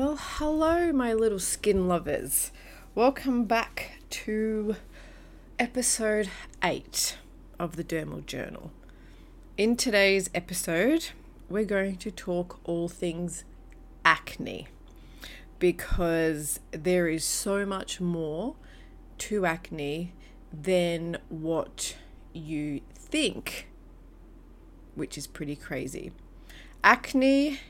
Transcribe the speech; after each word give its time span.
Well, 0.00 0.16
hello, 0.18 0.92
my 0.94 1.12
little 1.12 1.38
skin 1.38 1.86
lovers. 1.86 2.52
Welcome 2.94 3.44
back 3.44 3.98
to 4.08 4.76
episode 5.58 6.30
8 6.64 7.18
of 7.58 7.76
the 7.76 7.84
Dermal 7.84 8.24
Journal. 8.24 8.70
In 9.58 9.76
today's 9.76 10.30
episode, 10.34 11.10
we're 11.50 11.66
going 11.66 11.96
to 11.96 12.10
talk 12.10 12.60
all 12.64 12.88
things 12.88 13.44
acne 14.02 14.68
because 15.58 16.60
there 16.70 17.06
is 17.06 17.22
so 17.22 17.66
much 17.66 18.00
more 18.00 18.56
to 19.18 19.44
acne 19.44 20.14
than 20.50 21.18
what 21.28 21.98
you 22.32 22.80
think, 22.94 23.68
which 24.94 25.18
is 25.18 25.26
pretty 25.26 25.56
crazy. 25.56 26.10
Acne, 26.82 27.60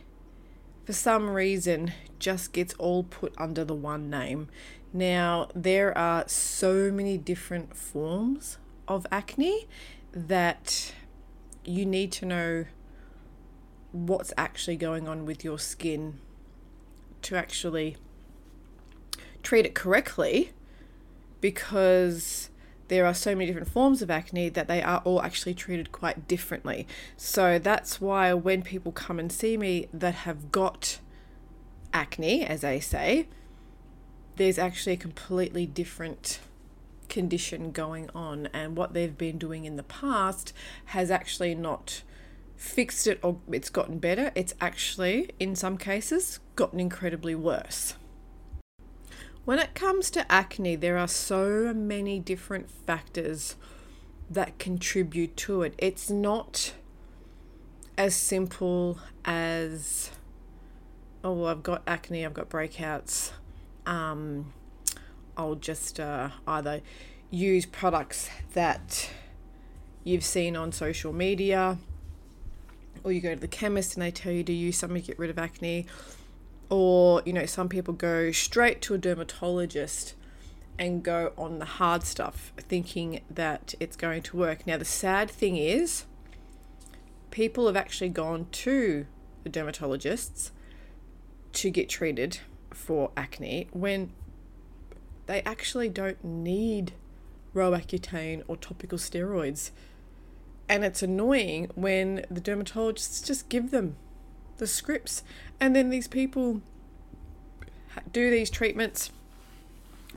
for 0.84 0.92
some 0.92 1.30
reason, 1.30 1.92
just 2.18 2.52
gets 2.52 2.74
all 2.74 3.04
put 3.04 3.34
under 3.38 3.64
the 3.64 3.74
one 3.74 4.10
name. 4.10 4.48
Now, 4.92 5.48
there 5.54 5.96
are 5.96 6.28
so 6.28 6.90
many 6.90 7.16
different 7.16 7.76
forms 7.76 8.58
of 8.88 9.06
acne 9.12 9.68
that 10.12 10.92
you 11.64 11.86
need 11.86 12.10
to 12.12 12.26
know 12.26 12.64
what's 13.92 14.32
actually 14.36 14.76
going 14.76 15.08
on 15.08 15.24
with 15.24 15.44
your 15.44 15.58
skin 15.58 16.18
to 17.22 17.36
actually 17.36 17.96
treat 19.42 19.66
it 19.66 19.74
correctly 19.74 20.52
because 21.40 22.49
there 22.90 23.06
are 23.06 23.14
so 23.14 23.34
many 23.36 23.46
different 23.46 23.68
forms 23.68 24.02
of 24.02 24.10
acne 24.10 24.48
that 24.48 24.66
they 24.66 24.82
are 24.82 25.00
all 25.04 25.22
actually 25.22 25.54
treated 25.54 25.92
quite 25.92 26.26
differently. 26.26 26.88
So 27.16 27.58
that's 27.58 28.00
why 28.00 28.34
when 28.34 28.62
people 28.62 28.90
come 28.90 29.20
and 29.20 29.30
see 29.30 29.56
me 29.56 29.88
that 29.94 30.14
have 30.14 30.50
got 30.50 30.98
acne, 31.94 32.44
as 32.44 32.62
they 32.62 32.80
say, 32.80 33.28
there's 34.34 34.58
actually 34.58 34.94
a 34.94 34.98
completely 34.98 35.66
different 35.66 36.40
condition 37.08 37.70
going 37.70 38.10
on, 38.12 38.48
and 38.52 38.76
what 38.76 38.92
they've 38.92 39.16
been 39.16 39.38
doing 39.38 39.64
in 39.64 39.76
the 39.76 39.84
past 39.84 40.52
has 40.86 41.12
actually 41.12 41.54
not 41.54 42.02
fixed 42.56 43.06
it 43.06 43.20
or 43.22 43.38
it's 43.52 43.70
gotten 43.70 43.98
better. 43.98 44.32
It's 44.34 44.54
actually, 44.60 45.30
in 45.38 45.54
some 45.54 45.78
cases, 45.78 46.40
gotten 46.56 46.80
incredibly 46.80 47.36
worse. 47.36 47.94
When 49.50 49.58
it 49.58 49.74
comes 49.74 50.12
to 50.12 50.30
acne, 50.30 50.76
there 50.76 50.96
are 50.96 51.08
so 51.08 51.74
many 51.74 52.20
different 52.20 52.70
factors 52.70 53.56
that 54.30 54.60
contribute 54.60 55.36
to 55.38 55.62
it. 55.62 55.74
It's 55.76 56.08
not 56.08 56.74
as 57.98 58.14
simple 58.14 59.00
as, 59.24 60.12
oh, 61.24 61.46
I've 61.46 61.64
got 61.64 61.82
acne, 61.84 62.24
I've 62.24 62.32
got 62.32 62.48
breakouts. 62.48 63.32
Um, 63.86 64.52
I'll 65.36 65.56
just 65.56 65.98
uh, 65.98 66.28
either 66.46 66.80
use 67.32 67.66
products 67.66 68.30
that 68.52 69.10
you've 70.04 70.22
seen 70.22 70.54
on 70.54 70.70
social 70.70 71.12
media, 71.12 71.76
or 73.02 73.10
you 73.10 73.20
go 73.20 73.34
to 73.34 73.40
the 73.40 73.48
chemist 73.48 73.96
and 73.96 74.02
they 74.02 74.12
tell 74.12 74.30
you 74.30 74.44
to 74.44 74.52
use 74.52 74.78
something 74.78 75.02
to 75.02 75.06
get 75.08 75.18
rid 75.18 75.28
of 75.28 75.40
acne, 75.40 75.86
or 76.70 77.22
you 77.26 77.32
know, 77.32 77.46
some 77.46 77.68
people 77.68 77.92
go 77.92 78.32
straight 78.32 78.80
to 78.82 78.94
a 78.94 78.98
dermatologist 78.98 80.14
and 80.78 81.02
go 81.02 81.32
on 81.36 81.58
the 81.58 81.66
hard 81.66 82.04
stuff 82.04 82.52
thinking 82.56 83.20
that 83.28 83.74
it's 83.78 83.96
going 83.96 84.22
to 84.22 84.36
work. 84.36 84.66
Now, 84.66 84.78
the 84.78 84.84
sad 84.86 85.30
thing 85.30 85.56
is, 85.58 86.04
people 87.30 87.66
have 87.66 87.76
actually 87.76 88.08
gone 88.08 88.46
to 88.52 89.06
the 89.44 89.50
dermatologists 89.50 90.52
to 91.52 91.70
get 91.70 91.88
treated 91.88 92.38
for 92.70 93.10
acne 93.16 93.68
when 93.72 94.12
they 95.26 95.42
actually 95.42 95.88
don't 95.88 96.24
need 96.24 96.92
Roaccutane 97.54 98.42
or 98.48 98.56
topical 98.56 98.98
steroids. 98.98 99.70
And 100.68 100.84
it's 100.84 101.02
annoying 101.02 101.70
when 101.74 102.24
the 102.30 102.40
dermatologists 102.40 103.26
just 103.26 103.48
give 103.48 103.70
them 103.70 103.96
the 104.60 104.66
scripts 104.68 105.24
and 105.58 105.74
then 105.74 105.90
these 105.90 106.06
people 106.06 106.62
do 108.12 108.30
these 108.30 108.50
treatments, 108.50 109.10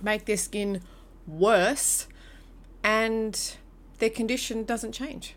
make 0.02 0.26
their 0.26 0.38
skin 0.38 0.82
worse, 1.26 2.08
and 2.84 3.56
their 3.98 4.10
condition 4.10 4.64
doesn't 4.64 4.92
change. 4.92 5.36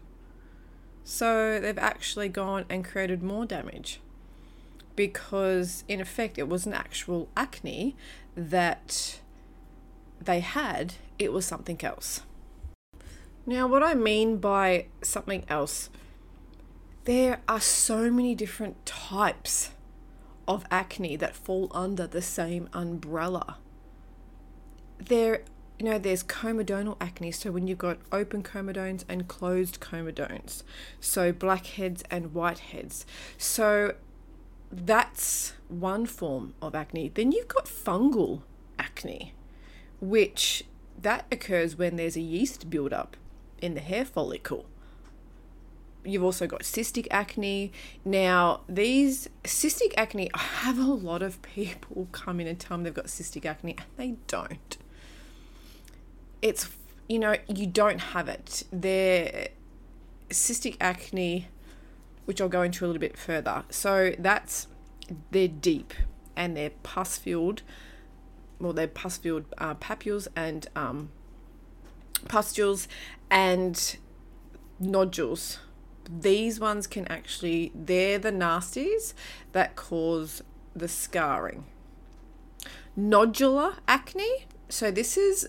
So 1.04 1.60
they've 1.60 1.78
actually 1.78 2.28
gone 2.28 2.64
and 2.68 2.84
created 2.84 3.22
more 3.22 3.46
damage 3.46 4.00
because, 4.96 5.84
in 5.88 6.00
effect, 6.00 6.38
it 6.38 6.48
wasn't 6.48 6.74
actual 6.74 7.28
acne 7.36 7.96
that 8.36 9.20
they 10.20 10.40
had, 10.40 10.94
it 11.18 11.32
was 11.32 11.46
something 11.46 11.82
else. 11.84 12.22
Now, 13.46 13.68
what 13.68 13.82
I 13.82 13.94
mean 13.94 14.38
by 14.38 14.86
something 15.02 15.44
else, 15.48 15.88
there 17.06 17.40
are 17.48 17.60
so 17.60 18.10
many 18.10 18.34
different 18.34 18.84
types 18.84 19.70
of 20.46 20.64
acne 20.70 21.16
that 21.16 21.34
fall 21.34 21.70
under 21.72 22.06
the 22.06 22.20
same 22.20 22.68
umbrella. 22.72 23.58
There, 24.98 25.42
you 25.78 25.86
know, 25.86 25.98
there's 25.98 26.22
comedonal 26.22 26.96
acne, 27.00 27.32
so 27.32 27.50
when 27.50 27.66
you've 27.66 27.78
got 27.78 27.98
open 28.12 28.42
comedones 28.42 29.04
and 29.08 29.28
closed 29.28 29.80
comedones, 29.80 30.62
so 31.00 31.32
blackheads 31.32 32.02
and 32.10 32.34
whiteheads. 32.34 33.04
So 33.38 33.94
that's 34.70 35.54
one 35.68 36.06
form 36.06 36.54
of 36.60 36.74
acne. 36.74 37.08
Then 37.08 37.32
you've 37.32 37.48
got 37.48 37.66
fungal 37.66 38.42
acne 38.78 39.32
which 40.00 40.64
that 41.00 41.26
occurs 41.30 41.76
when 41.76 41.96
there's 41.96 42.16
a 42.16 42.20
yeast 42.20 42.68
buildup 42.68 43.16
in 43.60 43.74
the 43.74 43.80
hair 43.80 44.04
follicle. 44.04 44.66
You've 46.06 46.24
also 46.24 46.46
got 46.46 46.62
cystic 46.62 47.06
acne. 47.10 47.72
Now, 48.04 48.60
these 48.68 49.28
cystic 49.44 49.92
acne, 49.96 50.30
I 50.34 50.38
have 50.38 50.78
a 50.78 50.84
lot 50.84 51.22
of 51.22 51.40
people 51.42 52.08
come 52.12 52.40
in 52.40 52.46
and 52.46 52.58
tell 52.58 52.78
me 52.78 52.84
they've 52.84 52.94
got 52.94 53.06
cystic 53.06 53.44
acne, 53.44 53.76
and 53.76 53.86
they 53.96 54.16
don't. 54.26 54.78
It's, 56.42 56.68
you 57.08 57.18
know, 57.18 57.36
you 57.48 57.66
don't 57.66 57.98
have 57.98 58.28
it. 58.28 58.64
They're 58.72 59.48
cystic 60.30 60.76
acne, 60.80 61.48
which 62.24 62.40
I'll 62.40 62.48
go 62.48 62.62
into 62.62 62.84
a 62.84 62.86
little 62.86 63.00
bit 63.00 63.16
further. 63.16 63.64
So 63.70 64.14
that's, 64.18 64.68
they're 65.30 65.48
deep 65.48 65.94
and 66.36 66.56
they're 66.56 66.70
pus 66.82 67.16
filled 67.16 67.62
well, 68.58 68.72
they're 68.72 68.88
pus-filled 68.88 69.44
uh, 69.58 69.74
papules 69.74 70.28
and 70.34 70.66
um, 70.74 71.10
pustules 72.28 72.88
and 73.30 73.96
nodules. 74.78 75.58
These 76.08 76.60
ones 76.60 76.86
can 76.86 77.06
actually, 77.08 77.72
they're 77.74 78.18
the 78.18 78.32
nasties 78.32 79.14
that 79.52 79.76
cause 79.76 80.42
the 80.74 80.88
scarring. 80.88 81.64
Nodular 82.98 83.76
acne. 83.88 84.46
So 84.68 84.90
this 84.90 85.16
is 85.16 85.48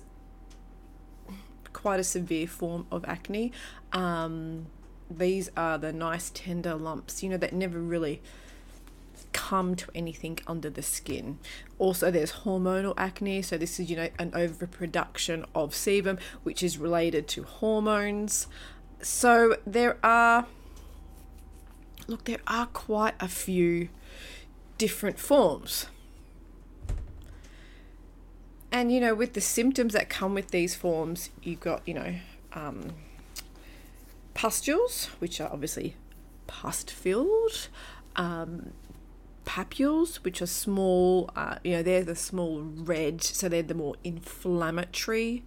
quite 1.74 2.00
a 2.00 2.04
severe 2.04 2.48
form 2.48 2.88
of 2.92 3.06
acne. 3.06 3.52
Um, 3.94 4.68
these 5.10 5.50
are 5.56 5.78
the 5.78 5.94
nice 5.94 6.32
tender 6.34 6.76
lumps, 6.76 7.24
you 7.24 7.30
know, 7.30 7.38
that 7.38 7.54
never 7.54 7.80
really 7.80 8.22
come 9.34 9.76
to 9.76 9.88
anything 9.94 10.40
under 10.48 10.70
the 10.70 10.82
skin. 10.82 11.40
Also, 11.78 12.10
there's 12.10 12.32
hormonal 12.44 12.94
acne, 12.98 13.42
so 13.42 13.58
this 13.58 13.80
is 13.80 13.90
you 13.90 13.96
know 13.96 14.10
an 14.18 14.32
overproduction 14.34 15.46
of 15.54 15.72
sebum, 15.72 16.20
which 16.44 16.64
is 16.64 16.78
related 16.78 17.28
to 17.30 17.44
hormones. 17.44 18.48
So 19.02 19.58
there 19.66 19.98
are 20.04 20.48
look, 22.08 22.24
there 22.26 22.40
are 22.48 22.68
quite 22.68 23.16
a 23.20 23.28
few 23.28 23.90
different 24.78 25.20
forms. 25.20 25.88
And 28.72 28.92
you 28.92 29.00
know, 29.00 29.16
with 29.16 29.34
the 29.34 29.42
symptoms 29.42 29.94
that 29.94 30.10
come 30.10 30.34
with 30.34 30.52
these 30.52 30.76
forms, 30.76 31.30
you've 31.42 31.60
got 31.60 31.82
you 31.88 31.94
know 31.94 32.16
um, 32.54 32.92
pustules, 34.34 35.06
which 35.20 35.40
are 35.40 35.50
obviously 35.52 35.96
pus 36.48 36.84
filled. 36.84 37.70
Um, 38.16 38.74
papules, 39.48 40.18
which 40.18 40.42
are 40.42 40.48
small, 40.48 41.30
uh, 41.36 41.56
you 41.64 41.72
know, 41.72 41.82
they're 41.82 42.04
the 42.04 42.16
small 42.16 42.60
red, 42.62 43.24
so 43.24 43.48
they're 43.48 43.64
the 43.64 43.74
more 43.74 43.96
inflammatory. 44.04 45.44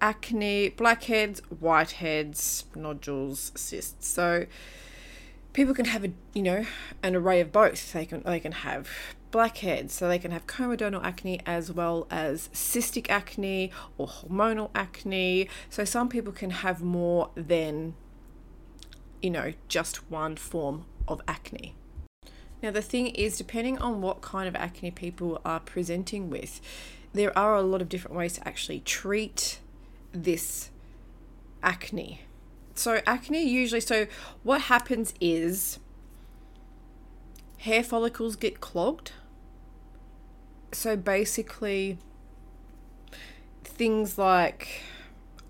Acne, 0.00 0.70
blackheads, 0.70 1.40
whiteheads, 1.50 2.64
nodules, 2.74 3.52
cysts. 3.54 4.08
So 4.08 4.46
people 5.52 5.74
can 5.74 5.86
have 5.86 6.04
a 6.04 6.12
you 6.32 6.42
know 6.42 6.64
an 7.02 7.16
array 7.16 7.40
of 7.40 7.52
both. 7.52 7.92
They 7.92 8.06
can 8.06 8.22
they 8.22 8.40
can 8.40 8.52
have 8.52 8.88
blackheads, 9.30 9.94
so 9.94 10.08
they 10.08 10.18
can 10.18 10.30
have 10.30 10.46
comedonal 10.46 11.04
acne 11.04 11.40
as 11.46 11.70
well 11.70 12.06
as 12.10 12.48
cystic 12.52 13.08
acne 13.08 13.70
or 13.98 14.06
hormonal 14.06 14.70
acne. 14.74 15.48
So 15.68 15.84
some 15.84 16.08
people 16.08 16.32
can 16.32 16.50
have 16.50 16.82
more 16.82 17.30
than 17.34 17.94
you 19.22 19.30
know 19.30 19.52
just 19.68 20.10
one 20.10 20.36
form 20.36 20.86
of 21.06 21.20
acne. 21.28 21.74
Now, 22.62 22.70
the 22.70 22.82
thing 22.82 23.06
is, 23.08 23.38
depending 23.38 23.78
on 23.78 24.02
what 24.02 24.20
kind 24.20 24.46
of 24.46 24.54
acne 24.54 24.90
people 24.90 25.40
are 25.46 25.60
presenting 25.60 26.28
with, 26.28 26.60
there 27.14 27.36
are 27.36 27.54
a 27.54 27.62
lot 27.62 27.80
of 27.80 27.88
different 27.88 28.16
ways 28.16 28.34
to 28.34 28.46
actually 28.46 28.80
treat 28.80 29.60
this 30.12 30.70
acne. 31.62 32.22
So, 32.74 33.00
acne 33.06 33.42
usually, 33.42 33.80
so 33.80 34.06
what 34.42 34.62
happens 34.62 35.12
is 35.20 35.78
hair 37.58 37.82
follicles 37.82 38.36
get 38.36 38.60
clogged. 38.60 39.12
So, 40.72 40.96
basically, 40.96 41.98
things 43.64 44.16
like 44.16 44.82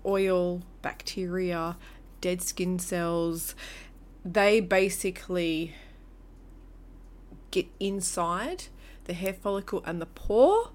oil, 0.05 0.61
bacteria, 0.81 1.77
dead 2.21 2.41
skin 2.41 2.79
cells, 2.79 3.55
they 4.23 4.59
basically 4.59 5.75
get 7.51 7.67
inside 7.79 8.65
the 9.05 9.13
hair 9.13 9.33
follicle 9.33 9.83
and 9.85 10.01
the 10.01 10.05
pore. 10.05 10.71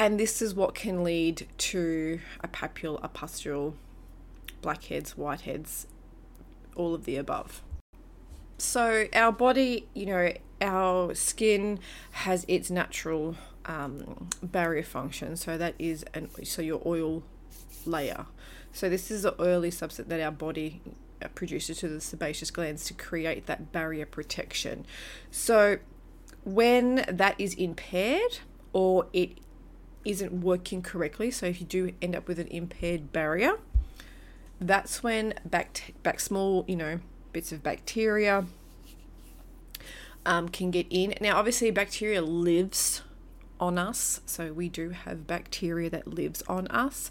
And 0.00 0.18
this 0.18 0.40
is 0.40 0.54
what 0.54 0.74
can 0.74 1.04
lead 1.04 1.46
to 1.58 2.20
a 2.42 2.48
papule, 2.48 2.98
a 3.02 3.08
pustule, 3.08 3.74
blackheads, 4.62 5.12
whiteheads, 5.12 5.84
all 6.74 6.94
of 6.94 7.04
the 7.04 7.16
above. 7.16 7.62
So, 8.56 9.08
our 9.12 9.30
body, 9.30 9.88
you 9.92 10.06
know, 10.06 10.32
our 10.62 11.14
skin 11.14 11.80
has 12.12 12.46
its 12.48 12.70
natural 12.70 13.36
um, 13.66 14.30
barrier 14.42 14.84
function. 14.84 15.36
So, 15.36 15.58
that 15.58 15.74
is, 15.78 16.02
an, 16.14 16.30
so 16.44 16.62
your 16.62 16.80
oil 16.86 17.22
layer. 17.84 18.24
So, 18.72 18.88
this 18.88 19.10
is 19.10 19.24
the 19.24 19.38
oily 19.38 19.70
substance 19.70 20.08
that 20.08 20.20
our 20.22 20.32
body 20.32 20.80
uh, 21.22 21.28
produces 21.34 21.76
to 21.80 21.88
the 21.88 22.00
sebaceous 22.00 22.50
glands 22.50 22.86
to 22.86 22.94
create 22.94 23.44
that 23.44 23.70
barrier 23.70 24.06
protection. 24.06 24.86
So, 25.30 25.76
when 26.42 27.04
that 27.06 27.34
is 27.38 27.52
impaired 27.52 28.38
or 28.72 29.06
it 29.12 29.36
isn't 30.04 30.32
working 30.32 30.82
correctly, 30.82 31.30
so 31.30 31.46
if 31.46 31.60
you 31.60 31.66
do 31.66 31.92
end 32.00 32.16
up 32.16 32.26
with 32.26 32.38
an 32.38 32.48
impaired 32.48 33.12
barrier, 33.12 33.58
that's 34.60 35.02
when 35.02 35.34
back, 35.44 35.94
back 36.02 36.20
small, 36.20 36.64
you 36.68 36.76
know, 36.76 37.00
bits 37.32 37.52
of 37.52 37.62
bacteria 37.62 38.46
um, 40.26 40.48
can 40.48 40.70
get 40.70 40.86
in. 40.90 41.14
Now, 41.20 41.36
obviously, 41.36 41.70
bacteria 41.70 42.22
lives 42.22 43.02
on 43.58 43.78
us, 43.78 44.20
so 44.26 44.52
we 44.52 44.68
do 44.68 44.90
have 44.90 45.26
bacteria 45.26 45.90
that 45.90 46.06
lives 46.06 46.42
on 46.48 46.66
us 46.68 47.10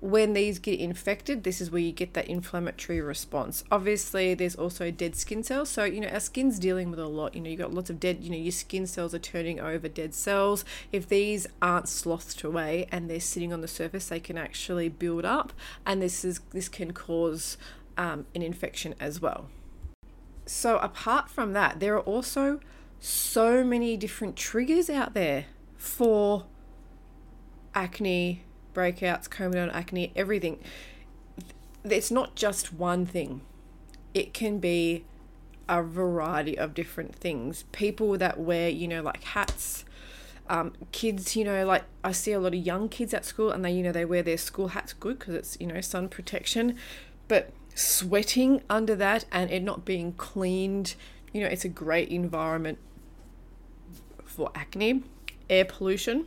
when 0.00 0.32
these 0.32 0.58
get 0.58 0.80
infected, 0.80 1.44
this 1.44 1.60
is 1.60 1.70
where 1.70 1.80
you 1.80 1.92
get 1.92 2.14
that 2.14 2.26
inflammatory 2.26 3.02
response. 3.02 3.64
Obviously, 3.70 4.32
there's 4.32 4.56
also 4.56 4.90
dead 4.90 5.14
skin 5.14 5.42
cells. 5.42 5.68
So, 5.68 5.84
you 5.84 6.00
know, 6.00 6.08
our 6.08 6.20
skin's 6.20 6.58
dealing 6.58 6.90
with 6.90 6.98
a 6.98 7.06
lot. 7.06 7.34
You 7.34 7.42
know, 7.42 7.50
you've 7.50 7.60
got 7.60 7.74
lots 7.74 7.90
of 7.90 8.00
dead, 8.00 8.18
you 8.22 8.30
know, 8.30 8.36
your 8.36 8.52
skin 8.52 8.86
cells 8.86 9.14
are 9.14 9.18
turning 9.18 9.60
over 9.60 9.88
dead 9.88 10.14
cells. 10.14 10.64
If 10.90 11.06
these 11.08 11.46
aren't 11.60 11.86
slothed 11.86 12.42
away 12.42 12.86
and 12.90 13.10
they're 13.10 13.20
sitting 13.20 13.52
on 13.52 13.60
the 13.60 13.68
surface, 13.68 14.08
they 14.08 14.20
can 14.20 14.38
actually 14.38 14.88
build 14.88 15.26
up. 15.26 15.52
And 15.84 16.00
this 16.00 16.24
is 16.24 16.40
this 16.50 16.70
can 16.70 16.92
cause 16.92 17.58
um, 17.98 18.24
an 18.34 18.40
infection 18.40 18.94
as 18.98 19.20
well. 19.20 19.48
So, 20.46 20.78
apart 20.78 21.28
from 21.28 21.52
that, 21.52 21.78
there 21.78 21.94
are 21.94 22.00
also 22.00 22.60
so 22.98 23.62
many 23.62 23.98
different 23.98 24.34
triggers 24.34 24.88
out 24.88 25.12
there 25.12 25.44
for 25.76 26.46
acne 27.74 28.44
breakouts, 28.74 29.28
comedone 29.28 29.72
acne, 29.72 30.12
everything. 30.14 30.58
It's 31.84 32.10
not 32.10 32.34
just 32.34 32.72
one 32.72 33.06
thing. 33.06 33.42
It 34.12 34.34
can 34.34 34.58
be 34.58 35.04
a 35.68 35.82
variety 35.82 36.58
of 36.58 36.74
different 36.74 37.14
things. 37.14 37.64
People 37.72 38.18
that 38.18 38.38
wear, 38.38 38.68
you 38.68 38.88
know, 38.88 39.02
like 39.02 39.22
hats, 39.22 39.84
um, 40.48 40.72
kids, 40.90 41.36
you 41.36 41.44
know, 41.44 41.64
like 41.64 41.84
I 42.02 42.12
see 42.12 42.32
a 42.32 42.40
lot 42.40 42.54
of 42.54 42.60
young 42.60 42.88
kids 42.88 43.14
at 43.14 43.24
school 43.24 43.50
and 43.50 43.64
they, 43.64 43.70
you 43.70 43.82
know, 43.82 43.92
they 43.92 44.04
wear 44.04 44.22
their 44.22 44.36
school 44.36 44.68
hats 44.68 44.92
good 44.92 45.20
because 45.20 45.34
it's, 45.34 45.56
you 45.60 45.66
know, 45.66 45.80
sun 45.80 46.08
protection. 46.08 46.76
But 47.28 47.50
sweating 47.74 48.62
under 48.68 48.96
that 48.96 49.24
and 49.30 49.50
it 49.50 49.62
not 49.62 49.84
being 49.84 50.12
cleaned, 50.12 50.96
you 51.32 51.40
know, 51.40 51.46
it's 51.46 51.64
a 51.64 51.68
great 51.68 52.08
environment 52.08 52.78
for 54.24 54.50
acne, 54.54 55.04
air 55.48 55.64
pollution 55.64 56.26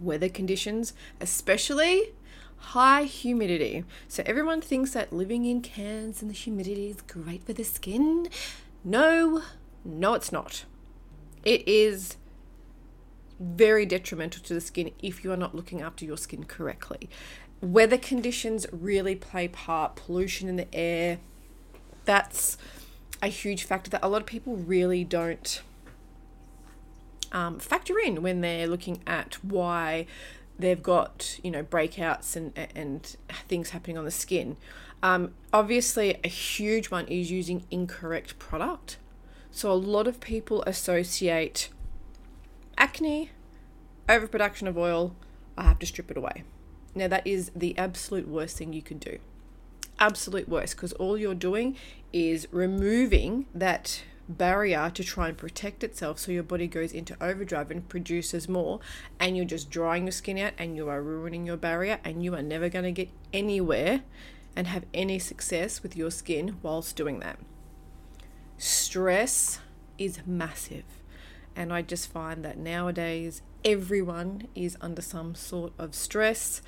weather 0.00 0.28
conditions, 0.28 0.92
especially 1.20 2.12
high 2.56 3.02
humidity. 3.04 3.84
So 4.08 4.22
everyone 4.24 4.60
thinks 4.60 4.92
that 4.92 5.12
living 5.12 5.44
in 5.44 5.60
Cairns 5.60 6.22
and 6.22 6.30
the 6.30 6.34
humidity 6.34 6.88
is 6.88 7.02
great 7.02 7.44
for 7.44 7.52
the 7.52 7.64
skin. 7.64 8.28
No, 8.84 9.42
no, 9.84 10.14
it's 10.14 10.32
not. 10.32 10.64
It 11.44 11.66
is 11.66 12.16
very 13.40 13.84
detrimental 13.84 14.42
to 14.44 14.54
the 14.54 14.60
skin 14.60 14.92
if 15.02 15.24
you 15.24 15.32
are 15.32 15.36
not 15.36 15.54
looking 15.54 15.82
after 15.82 16.04
your 16.04 16.16
skin 16.16 16.44
correctly. 16.44 17.10
Weather 17.60 17.98
conditions 17.98 18.66
really 18.72 19.16
play 19.16 19.48
part, 19.48 19.96
pollution 19.96 20.48
in 20.48 20.56
the 20.56 20.72
air. 20.72 21.18
That's 22.04 22.56
a 23.20 23.28
huge 23.28 23.64
factor 23.64 23.90
that 23.90 24.04
a 24.04 24.08
lot 24.08 24.20
of 24.20 24.26
people 24.26 24.56
really 24.56 25.04
don't 25.04 25.62
um, 27.32 27.58
factor 27.58 27.98
in 27.98 28.22
when 28.22 28.40
they're 28.40 28.66
looking 28.66 29.00
at 29.06 29.34
why 29.42 30.06
they've 30.58 30.82
got 30.82 31.40
you 31.42 31.50
know 31.50 31.62
breakouts 31.62 32.36
and 32.36 32.52
and 32.74 33.16
things 33.48 33.70
happening 33.70 33.98
on 33.98 34.04
the 34.04 34.10
skin. 34.10 34.56
Um, 35.02 35.34
obviously, 35.52 36.20
a 36.22 36.28
huge 36.28 36.90
one 36.90 37.06
is 37.08 37.30
using 37.30 37.64
incorrect 37.70 38.38
product. 38.38 38.98
So 39.50 39.70
a 39.70 39.74
lot 39.74 40.06
of 40.06 40.20
people 40.20 40.62
associate 40.66 41.68
acne, 42.78 43.30
overproduction 44.08 44.68
of 44.68 44.78
oil. 44.78 45.14
I 45.58 45.64
have 45.64 45.78
to 45.80 45.86
strip 45.86 46.10
it 46.10 46.16
away. 46.16 46.44
Now 46.94 47.08
that 47.08 47.26
is 47.26 47.50
the 47.54 47.76
absolute 47.76 48.28
worst 48.28 48.56
thing 48.56 48.72
you 48.72 48.82
can 48.82 48.98
do. 48.98 49.18
Absolute 49.98 50.48
worst 50.48 50.76
because 50.76 50.92
all 50.94 51.18
you're 51.18 51.34
doing 51.34 51.76
is 52.12 52.46
removing 52.50 53.46
that 53.54 54.02
barrier 54.28 54.90
to 54.94 55.04
try 55.04 55.28
and 55.28 55.36
protect 55.36 55.82
itself 55.82 56.18
so 56.18 56.32
your 56.32 56.42
body 56.42 56.66
goes 56.66 56.92
into 56.92 57.16
overdrive 57.22 57.70
and 57.70 57.88
produces 57.88 58.48
more 58.48 58.80
and 59.18 59.36
you're 59.36 59.44
just 59.44 59.70
drying 59.70 60.04
your 60.04 60.12
skin 60.12 60.38
out 60.38 60.52
and 60.58 60.76
you 60.76 60.88
are 60.88 61.02
ruining 61.02 61.46
your 61.46 61.56
barrier 61.56 61.98
and 62.04 62.22
you 62.22 62.34
are 62.34 62.42
never 62.42 62.68
going 62.68 62.84
to 62.84 62.92
get 62.92 63.10
anywhere 63.32 64.02
and 64.54 64.66
have 64.66 64.84
any 64.92 65.18
success 65.18 65.82
with 65.82 65.96
your 65.96 66.10
skin 66.10 66.56
whilst 66.62 66.96
doing 66.96 67.20
that. 67.20 67.38
Stress 68.58 69.58
is 69.98 70.20
massive. 70.26 70.84
And 71.54 71.72
I 71.72 71.82
just 71.82 72.10
find 72.10 72.44
that 72.44 72.58
nowadays 72.58 73.42
everyone 73.64 74.48
is 74.54 74.76
under 74.80 75.02
some 75.02 75.34
sort 75.34 75.72
of 75.78 75.94
stress 75.94 76.62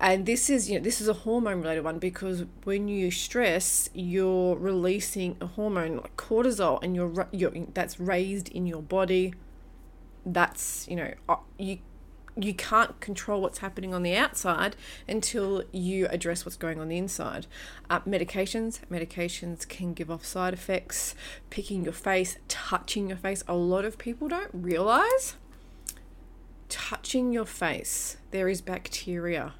and 0.00 0.26
this 0.26 0.48
is 0.48 0.70
you 0.70 0.78
know 0.78 0.84
this 0.84 1.00
is 1.00 1.08
a 1.08 1.12
hormone 1.12 1.60
related 1.60 1.82
one 1.82 1.98
because 1.98 2.44
when 2.64 2.88
you 2.88 3.10
stress 3.10 3.90
you're 3.94 4.56
releasing 4.56 5.36
a 5.40 5.46
hormone 5.46 5.96
like 5.96 6.16
cortisol 6.16 6.78
and 6.82 6.94
you're, 6.94 7.26
you're 7.32 7.52
that's 7.74 7.98
raised 7.98 8.48
in 8.48 8.66
your 8.66 8.82
body 8.82 9.34
that's 10.24 10.86
you 10.88 10.96
know 10.96 11.12
uh, 11.28 11.36
you 11.58 11.78
you 12.40 12.54
can't 12.54 13.00
control 13.00 13.42
what's 13.42 13.58
happening 13.58 13.92
on 13.92 14.04
the 14.04 14.14
outside 14.14 14.76
until 15.08 15.64
you 15.72 16.06
address 16.06 16.44
what's 16.44 16.54
going 16.56 16.78
on 16.78 16.86
the 16.86 16.96
inside. 16.96 17.48
Uh, 17.90 17.98
medications, 18.02 18.78
medications 18.88 19.66
can 19.66 19.92
give 19.92 20.08
off 20.08 20.24
side 20.24 20.54
effects. 20.54 21.16
Picking 21.50 21.82
your 21.82 21.92
face, 21.92 22.38
touching 22.46 23.08
your 23.08 23.16
face. 23.16 23.42
A 23.48 23.56
lot 23.56 23.84
of 23.84 23.98
people 23.98 24.28
don't 24.28 24.50
realize 24.52 25.34
touching 26.68 27.32
your 27.32 27.44
face, 27.46 28.18
there 28.30 28.48
is 28.48 28.60
bacteria 28.60 29.54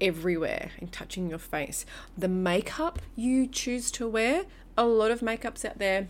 everywhere 0.00 0.70
and 0.78 0.92
touching 0.92 1.28
your 1.28 1.38
face. 1.38 1.84
The 2.16 2.28
makeup 2.28 3.00
you 3.16 3.46
choose 3.46 3.90
to 3.92 4.08
wear, 4.08 4.44
a 4.76 4.84
lot 4.84 5.10
of 5.10 5.20
makeups 5.20 5.64
out 5.64 5.78
there, 5.78 6.08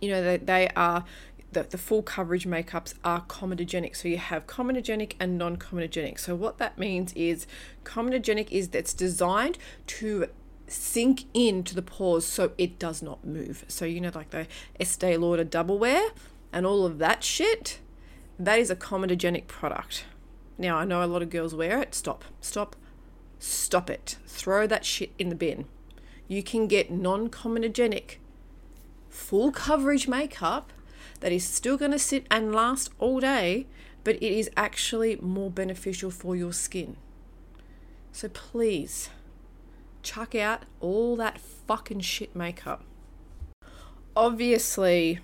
you 0.00 0.10
know, 0.10 0.22
they, 0.22 0.36
they 0.36 0.68
are 0.74 1.04
the, 1.52 1.64
the 1.64 1.78
full 1.78 2.02
coverage 2.02 2.46
makeups 2.46 2.94
are 3.04 3.22
comedogenic. 3.22 3.94
So 3.96 4.08
you 4.08 4.18
have 4.18 4.46
comedogenic 4.46 5.14
and 5.20 5.38
non 5.38 5.56
comedogenic. 5.56 6.18
So 6.18 6.34
what 6.34 6.58
that 6.58 6.78
means 6.78 7.12
is 7.12 7.46
comedogenic 7.84 8.50
is 8.50 8.68
that's 8.68 8.94
designed 8.94 9.58
to 9.88 10.26
sink 10.66 11.24
into 11.34 11.74
the 11.74 11.82
pores 11.82 12.24
so 12.24 12.52
it 12.56 12.78
does 12.78 13.02
not 13.02 13.24
move. 13.24 13.64
So 13.68 13.84
you 13.84 14.00
know 14.00 14.10
like 14.14 14.30
the 14.30 14.46
Estee 14.80 15.16
Lauder 15.16 15.44
double 15.44 15.78
wear 15.78 16.10
and 16.52 16.66
all 16.66 16.84
of 16.84 16.98
that 16.98 17.22
shit, 17.22 17.78
that 18.38 18.58
is 18.58 18.70
a 18.70 18.76
comedogenic 18.76 19.46
product. 19.46 20.04
Now, 20.58 20.76
I 20.76 20.84
know 20.84 21.02
a 21.02 21.06
lot 21.06 21.22
of 21.22 21.30
girls 21.30 21.54
wear 21.54 21.80
it. 21.80 21.94
Stop, 21.94 22.24
stop, 22.40 22.76
stop 23.38 23.90
it. 23.90 24.16
Throw 24.26 24.66
that 24.66 24.84
shit 24.84 25.12
in 25.18 25.28
the 25.28 25.34
bin. 25.34 25.66
You 26.28 26.42
can 26.42 26.66
get 26.66 26.90
non 26.90 27.28
comedogenic, 27.28 28.16
full 29.08 29.50
coverage 29.52 30.08
makeup 30.08 30.72
that 31.20 31.32
is 31.32 31.44
still 31.44 31.76
going 31.76 31.90
to 31.92 31.98
sit 31.98 32.26
and 32.30 32.54
last 32.54 32.90
all 32.98 33.20
day, 33.20 33.66
but 34.04 34.16
it 34.16 34.22
is 34.22 34.50
actually 34.56 35.16
more 35.16 35.50
beneficial 35.50 36.10
for 36.10 36.36
your 36.36 36.52
skin. 36.52 36.96
So 38.12 38.28
please, 38.28 39.08
chuck 40.02 40.34
out 40.34 40.64
all 40.80 41.16
that 41.16 41.40
fucking 41.40 42.00
shit 42.00 42.34
makeup. 42.36 42.84
obviously 44.14 45.20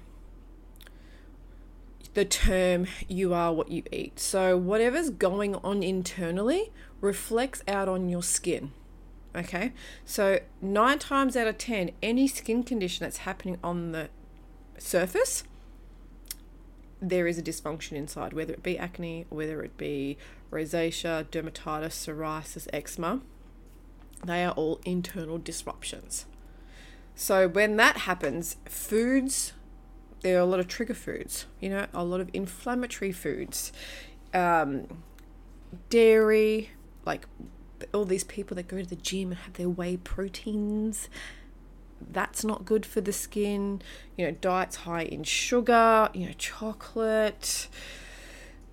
the 2.19 2.25
term 2.25 2.89
you 3.07 3.33
are 3.33 3.53
what 3.53 3.71
you 3.71 3.85
eat. 3.93 4.19
So, 4.19 4.57
whatever's 4.57 5.09
going 5.09 5.55
on 5.55 5.85
internally 5.85 6.73
reflects 7.01 7.63
out 7.69 7.89
on 7.89 8.09
your 8.09 8.25
skin. 8.25 8.73
Okay, 9.37 9.73
so 10.05 10.41
nine 10.61 10.99
times 10.99 11.37
out 11.37 11.47
of 11.47 11.59
ten, 11.59 11.93
any 12.03 12.27
skin 12.27 12.65
condition 12.65 13.05
that's 13.05 13.19
happening 13.19 13.57
on 13.63 13.93
the 13.93 14.09
surface, 14.79 15.45
there 17.01 17.29
is 17.29 17.39
a 17.39 17.43
dysfunction 17.43 17.93
inside, 17.93 18.33
whether 18.33 18.53
it 18.53 18.65
be 18.65 18.77
acne, 18.77 19.27
whether 19.29 19.63
it 19.63 19.77
be 19.77 20.19
rosacea, 20.51 21.23
dermatitis, 21.27 21.95
psoriasis, 21.95 22.67
eczema. 22.73 23.21
They 24.25 24.45
are 24.45 24.55
all 24.55 24.81
internal 24.85 25.39
disruptions. 25.39 26.27
So 27.15 27.47
when 27.47 27.77
that 27.77 27.99
happens, 27.99 28.57
foods, 28.65 29.53
there 30.21 30.37
are 30.37 30.41
a 30.41 30.45
lot 30.45 30.61
of 30.61 30.69
trigger 30.69 30.95
foods, 30.95 31.47
you 31.61 31.69
know, 31.69 31.87
a 31.93 32.05
lot 32.05 32.21
of 32.21 32.31
inflammatory 32.33 33.13
foods, 33.13 33.73
um, 34.35 35.03
dairy, 35.91 36.71
like 37.05 37.27
all 37.93 38.05
these 38.05 38.25
people 38.25 38.55
that 38.57 38.69
go 38.69 38.79
to 38.79 38.87
the 38.87 38.97
gym 38.97 39.31
and 39.31 39.39
have 39.41 39.55
their 39.55 39.69
whey 39.69 39.97
proteins. 39.97 41.09
That's 42.01 42.45
not 42.45 42.65
good 42.65 42.87
for 42.87 43.01
the 43.01 43.13
skin. 43.13 43.83
You 44.17 44.27
know, 44.27 44.33
diets 44.33 44.77
high 44.77 45.03
in 45.03 45.25
sugar, 45.25 46.09
you 46.15 46.27
know, 46.27 46.33
chocolate. 46.37 47.69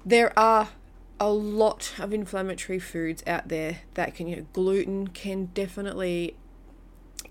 There 0.06 0.38
are 0.38 0.70
a 1.20 1.30
lot 1.32 1.94
of 1.98 2.14
inflammatory 2.14 2.80
foods 2.80 3.24
out 3.26 3.48
there 3.48 3.80
that 3.94 4.16
can, 4.16 4.28
you 4.28 4.36
know, 4.38 4.46
gluten 4.54 5.08
can 5.08 5.46
definitely 5.54 6.36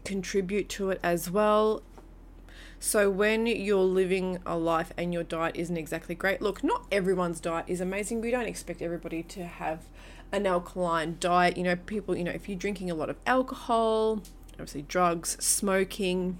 contribute 0.04 0.68
to 0.70 0.90
it 0.90 1.00
as 1.02 1.30
well. 1.30 1.82
So, 2.84 3.08
when 3.08 3.46
you're 3.46 3.78
living 3.82 4.40
a 4.44 4.58
life 4.58 4.92
and 4.98 5.10
your 5.10 5.22
diet 5.22 5.56
isn't 5.56 5.76
exactly 5.78 6.14
great, 6.14 6.42
look, 6.42 6.62
not 6.62 6.84
everyone's 6.92 7.40
diet 7.40 7.64
is 7.66 7.80
amazing. 7.80 8.20
We 8.20 8.30
don't 8.30 8.44
expect 8.44 8.82
everybody 8.82 9.22
to 9.22 9.46
have 9.46 9.86
an 10.30 10.46
alkaline 10.46 11.16
diet. 11.18 11.56
You 11.56 11.62
know, 11.62 11.76
people, 11.76 12.14
you 12.14 12.24
know, 12.24 12.30
if 12.30 12.46
you're 12.46 12.58
drinking 12.58 12.90
a 12.90 12.94
lot 12.94 13.08
of 13.08 13.16
alcohol, 13.26 14.22
obviously 14.52 14.82
drugs, 14.82 15.42
smoking, 15.42 16.38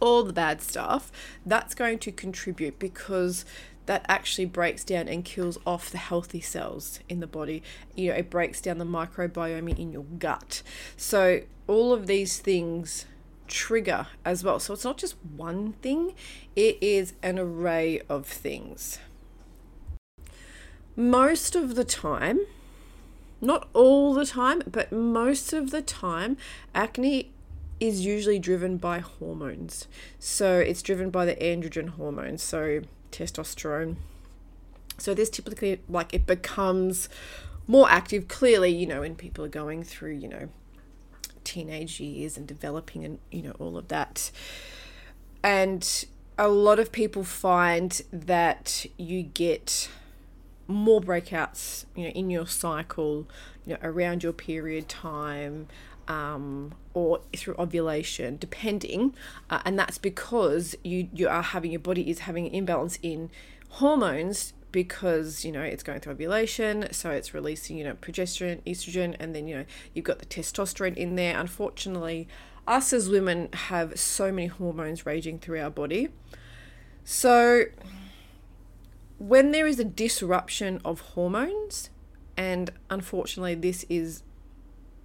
all 0.00 0.22
the 0.22 0.32
bad 0.32 0.62
stuff, 0.62 1.12
that's 1.44 1.74
going 1.74 1.98
to 1.98 2.10
contribute 2.10 2.78
because 2.78 3.44
that 3.84 4.06
actually 4.08 4.46
breaks 4.46 4.82
down 4.82 5.08
and 5.08 5.26
kills 5.26 5.58
off 5.66 5.90
the 5.90 5.98
healthy 5.98 6.40
cells 6.40 7.00
in 7.06 7.20
the 7.20 7.26
body. 7.26 7.62
You 7.94 8.08
know, 8.08 8.16
it 8.16 8.30
breaks 8.30 8.62
down 8.62 8.78
the 8.78 8.86
microbiome 8.86 9.78
in 9.78 9.92
your 9.92 10.04
gut. 10.04 10.62
So, 10.96 11.42
all 11.66 11.92
of 11.92 12.06
these 12.06 12.38
things 12.38 13.04
trigger 13.46 14.06
as 14.24 14.42
well. 14.44 14.58
So, 14.58 14.74
it's 14.74 14.84
not 14.84 14.98
just 14.98 15.16
one 15.36 15.72
thing, 15.74 16.14
it 16.56 16.78
is 16.80 17.14
an 17.22 17.38
array 17.38 18.00
of 18.08 18.26
things. 18.26 18.98
Most 20.96 21.56
of 21.56 21.74
the 21.74 21.84
time, 21.84 22.40
not 23.40 23.68
all 23.72 24.14
the 24.14 24.26
time, 24.26 24.62
but 24.66 24.92
most 24.92 25.52
of 25.52 25.70
the 25.70 25.82
time, 25.82 26.36
acne 26.74 27.32
is 27.80 28.04
usually 28.04 28.38
driven 28.38 28.76
by 28.76 29.00
hormones. 29.00 29.88
So 30.18 30.58
it's 30.58 30.82
driven 30.82 31.10
by 31.10 31.26
the 31.26 31.36
androgen 31.36 31.90
hormones, 31.90 32.42
so 32.42 32.82
testosterone. 33.10 33.96
So 34.98 35.14
this 35.14 35.28
typically 35.28 35.80
like 35.88 36.14
it 36.14 36.26
becomes 36.26 37.08
more 37.66 37.90
active 37.90 38.28
clearly, 38.28 38.70
you 38.70 38.86
know, 38.86 39.00
when 39.00 39.16
people 39.16 39.44
are 39.44 39.48
going 39.48 39.82
through, 39.82 40.12
you 40.12 40.28
know, 40.28 40.48
teenage 41.44 42.00
years 42.00 42.36
and 42.36 42.46
developing 42.46 43.04
and 43.04 43.18
you 43.30 43.42
know 43.42 43.54
all 43.58 43.76
of 43.76 43.88
that. 43.88 44.30
And 45.42 46.06
a 46.38 46.48
lot 46.48 46.78
of 46.78 46.90
people 46.90 47.22
find 47.22 48.02
that 48.12 48.86
you 48.96 49.22
get 49.22 49.88
more 50.66 51.00
breakouts, 51.00 51.84
you 51.94 52.04
know, 52.04 52.10
in 52.10 52.30
your 52.30 52.46
cycle, 52.46 53.28
you 53.66 53.74
know, 53.74 53.78
around 53.82 54.22
your 54.22 54.32
period 54.32 54.88
time, 54.88 55.68
um, 56.08 56.74
or 56.92 57.20
through 57.36 57.54
ovulation, 57.58 58.36
depending, 58.38 59.14
uh, 59.50 59.60
and 59.64 59.78
that's 59.78 59.98
because 59.98 60.74
you 60.82 61.08
you 61.14 61.28
are 61.28 61.42
having 61.42 61.70
your 61.70 61.80
body 61.80 62.10
is 62.10 62.20
having 62.20 62.46
an 62.46 62.54
imbalance 62.54 62.98
in 63.02 63.30
hormones 63.70 64.52
because 64.74 65.44
you 65.44 65.52
know 65.52 65.62
it's 65.62 65.84
going 65.84 66.00
through 66.00 66.14
ovulation, 66.14 66.88
so 66.90 67.10
it's 67.10 67.32
releasing 67.32 67.78
you 67.78 67.84
know 67.84 67.94
progesterone, 67.94 68.60
estrogen, 68.64 69.14
and 69.20 69.32
then 69.32 69.46
you 69.46 69.58
know 69.58 69.64
you've 69.94 70.04
got 70.04 70.18
the 70.18 70.26
testosterone 70.26 70.96
in 70.96 71.14
there. 71.14 71.38
Unfortunately, 71.38 72.26
us 72.66 72.92
as 72.92 73.08
women 73.08 73.48
have 73.52 73.96
so 73.96 74.32
many 74.32 74.48
hormones 74.48 75.06
raging 75.06 75.38
through 75.38 75.60
our 75.60 75.70
body, 75.70 76.08
so 77.04 77.66
when 79.18 79.52
there 79.52 79.64
is 79.64 79.78
a 79.78 79.84
disruption 79.84 80.80
of 80.84 81.00
hormones, 81.00 81.90
and 82.36 82.72
unfortunately, 82.90 83.54
this 83.54 83.86
is 83.88 84.24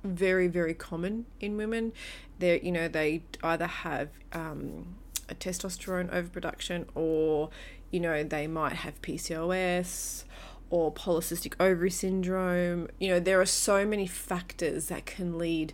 very, 0.03 0.47
very 0.47 0.73
common 0.73 1.27
in 1.39 1.57
women. 1.57 1.93
They, 2.39 2.59
you 2.61 2.71
know, 2.71 2.87
they 2.87 3.21
either 3.43 3.67
have 3.67 4.09
um, 4.33 4.95
a 5.29 5.35
testosterone 5.35 6.11
overproduction, 6.11 6.87
or 6.95 7.51
you 7.91 7.99
know, 7.99 8.23
they 8.23 8.47
might 8.47 8.73
have 8.73 9.01
PCOS 9.01 10.23
or 10.69 10.93
polycystic 10.93 11.53
ovary 11.59 11.91
syndrome. 11.91 12.87
You 12.99 13.09
know, 13.09 13.19
there 13.19 13.41
are 13.41 13.45
so 13.45 13.85
many 13.85 14.07
factors 14.07 14.87
that 14.87 15.05
can 15.05 15.37
lead 15.37 15.73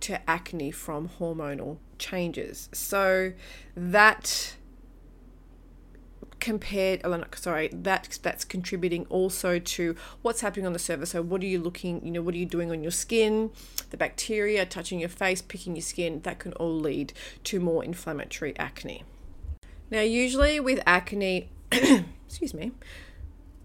to 0.00 0.28
acne 0.28 0.70
from 0.70 1.08
hormonal 1.08 1.78
changes. 1.98 2.68
So 2.72 3.32
that 3.74 4.56
compared 6.40 7.00
oh, 7.04 7.24
sorry 7.36 7.70
that 7.72 8.18
that's 8.22 8.44
contributing 8.44 9.06
also 9.08 9.58
to 9.58 9.96
what's 10.20 10.42
happening 10.42 10.66
on 10.66 10.74
the 10.74 10.78
surface 10.78 11.10
so 11.10 11.22
what 11.22 11.40
are 11.40 11.46
you 11.46 11.58
looking 11.58 12.04
you 12.04 12.10
know 12.12 12.20
what 12.20 12.34
are 12.34 12.38
you 12.38 12.44
doing 12.44 12.70
on 12.70 12.82
your 12.82 12.92
skin 12.92 13.50
the 13.88 13.96
bacteria 13.96 14.66
touching 14.66 15.00
your 15.00 15.08
face 15.08 15.40
picking 15.40 15.74
your 15.74 15.82
skin 15.82 16.20
that 16.20 16.38
can 16.38 16.52
all 16.54 16.78
lead 16.78 17.14
to 17.44 17.58
more 17.60 17.82
inflammatory 17.82 18.54
acne 18.58 19.02
now 19.90 20.00
usually 20.00 20.60
with 20.60 20.80
acne 20.86 21.50
excuse 22.26 22.54
me 22.54 22.72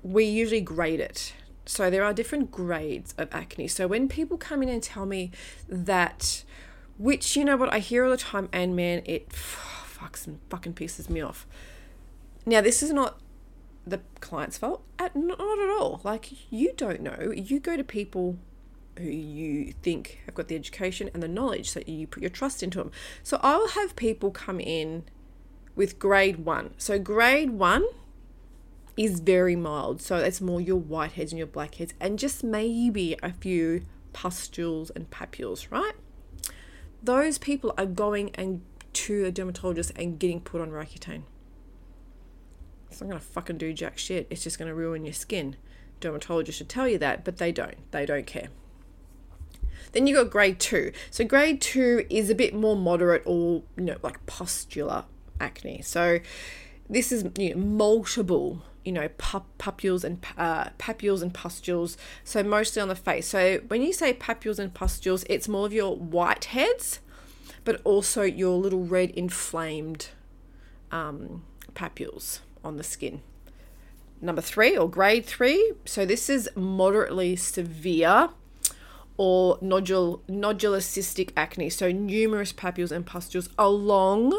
we 0.03 0.23
usually 0.23 0.61
grade 0.61 0.99
it 0.99 1.33
so 1.65 1.89
there 1.89 2.03
are 2.03 2.13
different 2.13 2.51
grades 2.51 3.13
of 3.17 3.27
acne 3.31 3.67
so 3.67 3.87
when 3.87 4.07
people 4.07 4.37
come 4.37 4.63
in 4.63 4.69
and 4.69 4.81
tell 4.81 5.05
me 5.05 5.31
that 5.67 6.43
which 6.97 7.35
you 7.35 7.45
know 7.45 7.57
what 7.57 7.71
i 7.71 7.79
hear 7.79 8.05
all 8.05 8.11
the 8.11 8.17
time 8.17 8.49
and 8.51 8.75
man 8.75 9.01
it 9.05 9.29
fucks 9.29 10.25
and 10.25 10.39
fucking 10.49 10.73
pisses 10.73 11.09
me 11.09 11.21
off 11.21 11.45
now, 12.49 12.61
this 12.61 12.81
is 12.81 12.91
not 12.91 13.19
the 13.85 14.01
client's 14.21 14.57
fault, 14.57 14.83
at, 14.97 15.15
not 15.15 15.39
at 15.39 15.69
all. 15.69 16.01
Like, 16.03 16.51
you 16.51 16.73
don't 16.75 17.01
know. 17.01 17.31
You 17.35 17.59
go 17.59 17.77
to 17.77 17.83
people 17.83 18.37
who 18.97 19.05
you 19.05 19.73
think 19.83 20.21
have 20.25 20.35
got 20.35 20.47
the 20.47 20.55
education 20.55 21.09
and 21.13 21.21
the 21.21 21.27
knowledge, 21.27 21.69
so 21.69 21.81
you 21.85 22.07
put 22.07 22.23
your 22.23 22.29
trust 22.29 22.63
into 22.63 22.79
them. 22.79 22.91
So, 23.23 23.39
I'll 23.43 23.69
have 23.69 23.95
people 23.95 24.31
come 24.31 24.59
in 24.59 25.03
with 25.75 25.99
grade 25.99 26.45
one. 26.45 26.73
So, 26.77 26.99
grade 26.99 27.51
one 27.51 27.85
is 28.97 29.19
very 29.19 29.55
mild. 29.55 30.01
So, 30.01 30.17
it's 30.17 30.41
more 30.41 30.61
your 30.61 30.79
whiteheads 30.79 31.31
and 31.31 31.37
your 31.37 31.47
blackheads, 31.47 31.93
and 31.99 32.19
just 32.19 32.43
maybe 32.43 33.15
a 33.23 33.31
few 33.31 33.83
pustules 34.13 34.89
and 34.91 35.09
papules, 35.09 35.71
right? 35.71 35.93
Those 37.01 37.37
people 37.37 37.73
are 37.77 37.85
going 37.85 38.31
and 38.35 38.61
to 38.91 39.25
a 39.25 39.31
dermatologist 39.31 39.91
and 39.95 40.19
getting 40.19 40.41
put 40.41 40.61
on 40.61 40.71
Roaccutane. 40.71 41.23
It's 42.89 43.01
not 43.01 43.09
going 43.09 43.19
to 43.19 43.25
fucking 43.25 43.57
do 43.57 43.71
jack 43.71 43.97
shit. 43.97 44.27
It's 44.29 44.43
just 44.43 44.57
going 44.57 44.67
to 44.67 44.75
ruin 44.75 45.05
your 45.05 45.13
skin. 45.13 45.55
Dermatologists 46.01 46.53
should 46.53 46.69
tell 46.69 46.87
you 46.87 46.97
that, 46.97 47.23
but 47.23 47.37
they 47.37 47.51
don't. 47.51 47.75
They 47.91 48.05
don't 48.05 48.25
care. 48.25 48.49
Then 49.91 50.07
you 50.07 50.15
got 50.15 50.29
grade 50.29 50.59
two. 50.59 50.91
So 51.11 51.23
grade 51.23 51.61
two 51.61 52.05
is 52.09 52.29
a 52.29 52.35
bit 52.35 52.53
more 52.53 52.75
moderate 52.75 53.23
or 53.25 53.63
you 53.75 53.83
know 53.83 53.97
like 54.01 54.25
pustular 54.25 55.05
acne. 55.39 55.81
So 55.81 56.19
this 56.89 57.11
is 57.11 57.25
you 57.37 57.55
know, 57.55 57.61
multiple 57.61 58.63
you 58.85 58.91
know 58.91 59.09
papules 59.09 60.03
and 60.03 60.25
uh, 60.37 60.69
papules 60.77 61.21
and 61.21 61.33
pustules. 61.33 61.97
So 62.23 62.43
mostly 62.43 62.81
on 62.81 62.87
the 62.87 62.95
face. 62.95 63.27
So 63.27 63.59
when 63.67 63.81
you 63.81 63.93
say 63.93 64.13
papules 64.13 64.59
and 64.59 64.73
pustules, 64.73 65.23
it's 65.29 65.47
more 65.47 65.65
of 65.65 65.73
your 65.73 65.95
whiteheads, 65.97 66.99
but 67.63 67.81
also 67.83 68.23
your 68.23 68.57
little 68.57 68.85
red 68.85 69.11
inflamed 69.11 70.09
um, 70.91 71.43
papules 71.73 72.39
on 72.63 72.77
the 72.77 72.83
skin. 72.83 73.21
Number 74.21 74.41
three, 74.41 74.77
or 74.77 74.89
grade 74.89 75.25
three, 75.25 75.73
so 75.85 76.05
this 76.05 76.29
is 76.29 76.49
moderately 76.55 77.37
severe 77.37 78.29
or 79.15 79.57
nodule, 79.61 80.21
nodular 80.27 80.79
cystic 80.79 81.31
acne, 81.37 81.69
so 81.69 81.91
numerous 81.91 82.51
papules 82.51 82.91
and 82.91 83.05
pustules 83.05 83.49
along 83.57 84.33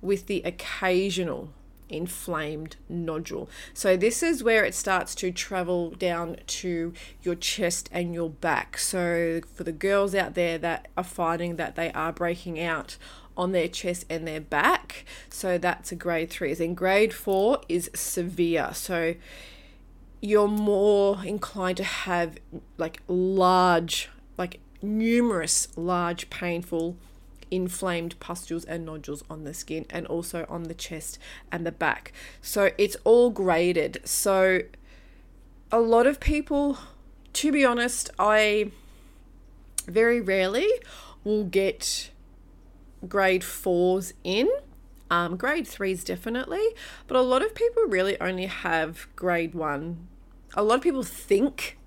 with 0.00 0.26
the 0.26 0.42
occasional 0.44 1.50
inflamed 1.88 2.76
nodule. 2.88 3.48
So 3.72 3.96
this 3.96 4.22
is 4.22 4.44
where 4.44 4.64
it 4.64 4.74
starts 4.74 5.14
to 5.16 5.30
travel 5.30 5.90
down 5.90 6.36
to 6.46 6.92
your 7.22 7.34
chest 7.34 7.88
and 7.92 8.12
your 8.14 8.30
back. 8.30 8.78
So 8.78 9.40
for 9.54 9.64
the 9.64 9.72
girls 9.72 10.14
out 10.14 10.34
there 10.34 10.58
that 10.58 10.88
are 10.96 11.04
finding 11.04 11.56
that 11.56 11.76
they 11.76 11.90
are 11.92 12.12
breaking 12.12 12.60
out 12.60 12.96
on 13.36 13.52
their 13.52 13.68
chest 13.68 14.04
and 14.10 14.26
their 14.26 14.40
back. 14.40 15.04
So 15.30 15.58
that's 15.58 15.92
a 15.92 15.96
grade 15.96 16.30
three. 16.30 16.52
Then 16.54 16.74
grade 16.74 17.14
four 17.14 17.60
is 17.68 17.90
severe. 17.94 18.70
So 18.74 19.14
you're 20.20 20.48
more 20.48 21.24
inclined 21.24 21.76
to 21.78 21.84
have 21.84 22.38
like 22.76 23.00
large, 23.06 24.10
like 24.36 24.60
numerous 24.82 25.68
large, 25.76 26.28
painful, 26.30 26.96
inflamed 27.50 28.18
pustules 28.20 28.64
and 28.64 28.84
nodules 28.84 29.22
on 29.28 29.44
the 29.44 29.54
skin 29.54 29.86
and 29.90 30.06
also 30.06 30.46
on 30.48 30.64
the 30.64 30.74
chest 30.74 31.18
and 31.50 31.66
the 31.66 31.72
back. 31.72 32.12
So 32.42 32.70
it's 32.78 32.96
all 33.04 33.30
graded. 33.30 34.00
So 34.04 34.60
a 35.70 35.80
lot 35.80 36.06
of 36.06 36.20
people, 36.20 36.78
to 37.34 37.52
be 37.52 37.64
honest, 37.64 38.10
I 38.18 38.70
very 39.86 40.20
rarely 40.20 40.68
will 41.24 41.44
get 41.44 42.10
grade 43.06 43.44
fours 43.44 44.14
in. 44.24 44.48
Um, 45.10 45.36
grade 45.36 45.66
threes 45.66 46.04
definitely, 46.04 46.62
but 47.06 47.16
a 47.16 47.22
lot 47.22 47.42
of 47.42 47.54
people 47.54 47.84
really 47.84 48.20
only 48.20 48.44
have 48.44 49.08
grade 49.16 49.54
one. 49.54 50.06
A 50.54 50.62
lot 50.62 50.76
of 50.76 50.80
people 50.82 51.02
think 51.02 51.78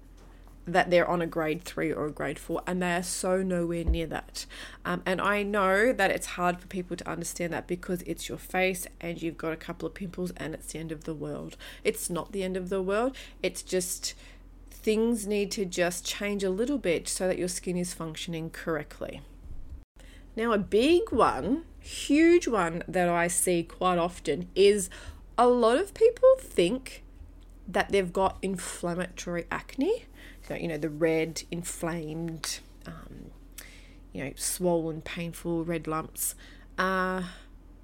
that 0.73 0.89
they're 0.89 1.07
on 1.07 1.21
a 1.21 1.27
grade 1.27 1.63
three 1.63 1.91
or 1.91 2.05
a 2.05 2.11
grade 2.11 2.39
four, 2.39 2.61
and 2.65 2.81
they 2.81 2.93
are 2.93 3.03
so 3.03 3.41
nowhere 3.41 3.83
near 3.83 4.07
that. 4.07 4.45
Um, 4.85 5.01
and 5.05 5.21
I 5.21 5.43
know 5.43 5.93
that 5.93 6.11
it's 6.11 6.27
hard 6.27 6.59
for 6.59 6.67
people 6.67 6.97
to 6.97 7.09
understand 7.09 7.53
that 7.53 7.67
because 7.67 8.01
it's 8.03 8.29
your 8.29 8.37
face 8.37 8.87
and 8.99 9.21
you've 9.21 9.37
got 9.37 9.53
a 9.53 9.57
couple 9.57 9.87
of 9.87 9.93
pimples 9.93 10.31
and 10.37 10.53
it's 10.53 10.73
the 10.73 10.79
end 10.79 10.91
of 10.91 11.03
the 11.03 11.13
world. 11.13 11.57
It's 11.83 12.09
not 12.09 12.31
the 12.31 12.43
end 12.43 12.57
of 12.57 12.69
the 12.69 12.81
world, 12.81 13.15
it's 13.41 13.61
just 13.61 14.13
things 14.69 15.27
need 15.27 15.51
to 15.51 15.65
just 15.65 16.05
change 16.05 16.43
a 16.43 16.49
little 16.49 16.79
bit 16.79 17.07
so 17.07 17.27
that 17.27 17.37
your 17.37 17.47
skin 17.47 17.77
is 17.77 17.93
functioning 17.93 18.49
correctly. 18.49 19.21
Now, 20.35 20.53
a 20.53 20.57
big 20.57 21.11
one, 21.11 21.65
huge 21.79 22.47
one 22.47 22.83
that 22.87 23.09
I 23.09 23.27
see 23.27 23.63
quite 23.63 23.97
often 23.97 24.47
is 24.55 24.89
a 25.37 25.47
lot 25.47 25.77
of 25.77 25.93
people 25.93 26.29
think 26.39 27.03
that 27.67 27.89
they've 27.89 28.11
got 28.11 28.37
inflammatory 28.41 29.45
acne. 29.51 30.05
So, 30.47 30.55
you 30.55 30.67
know, 30.67 30.77
the 30.77 30.89
red, 30.89 31.43
inflamed, 31.51 32.59
um, 32.85 33.31
you 34.11 34.23
know, 34.23 34.31
swollen, 34.35 35.01
painful 35.01 35.63
red 35.63 35.87
lumps. 35.87 36.35
Uh, 36.77 37.23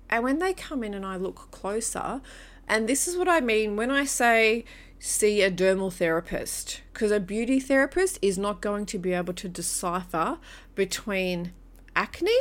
and 0.10 0.24
when 0.24 0.40
they 0.40 0.54
come 0.54 0.84
in 0.84 0.94
and 0.94 1.06
I 1.06 1.18
look 1.18 1.52
closer, 1.52 2.22
and 2.68 2.88
this 2.88 3.08
is 3.08 3.16
what 3.16 3.28
I 3.28 3.40
mean 3.40 3.76
when 3.76 3.92
I 3.92 4.06
say 4.06 4.66
see 5.00 5.42
a 5.42 5.52
dermal 5.52 5.94
therapist, 5.94 6.82
because 6.92 7.12
a 7.12 7.20
beauty 7.20 7.60
therapist 7.60 8.18
is 8.22 8.38
not 8.38 8.62
going 8.62 8.86
to 8.88 8.98
be 8.98 9.14
able 9.14 9.34
to 9.34 9.48
decipher 9.48 10.40
between 10.74 11.54
acne 11.96 12.36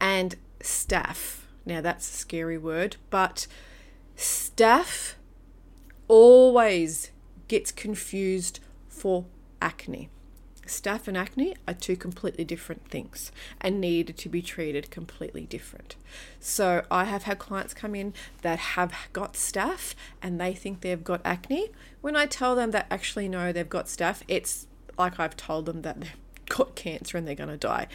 and 0.00 0.36
staph. 0.60 1.40
Now, 1.66 1.80
that's 1.80 2.08
a 2.08 2.12
scary 2.12 2.58
word, 2.58 2.96
but 3.10 3.46
staph 4.16 5.14
always 6.06 7.10
gets 7.48 7.72
confused 7.72 8.60
for 9.04 9.26
acne. 9.60 10.08
Staph 10.66 11.08
and 11.08 11.14
acne 11.14 11.54
are 11.68 11.74
two 11.74 11.94
completely 11.94 12.42
different 12.42 12.88
things 12.88 13.30
and 13.60 13.78
need 13.78 14.16
to 14.16 14.30
be 14.30 14.40
treated 14.40 14.90
completely 14.90 15.44
different. 15.44 15.96
So, 16.40 16.86
I 16.90 17.04
have 17.04 17.24
had 17.24 17.38
clients 17.38 17.74
come 17.74 17.94
in 17.94 18.14
that 18.40 18.58
have 18.58 18.94
got 19.12 19.34
staph 19.34 19.94
and 20.22 20.40
they 20.40 20.54
think 20.54 20.80
they've 20.80 21.04
got 21.04 21.20
acne. 21.22 21.70
When 22.00 22.16
I 22.16 22.24
tell 22.24 22.56
them 22.56 22.70
that 22.70 22.86
actually 22.90 23.28
no, 23.28 23.52
they've 23.52 23.68
got 23.68 23.88
staph, 23.88 24.22
it's 24.26 24.68
like 24.96 25.20
I've 25.20 25.36
told 25.36 25.66
them 25.66 25.82
that 25.82 26.00
they've 26.00 26.16
got 26.48 26.74
cancer 26.74 27.18
and 27.18 27.28
they're 27.28 27.34
going 27.34 27.50
to 27.50 27.58
die. 27.58 27.88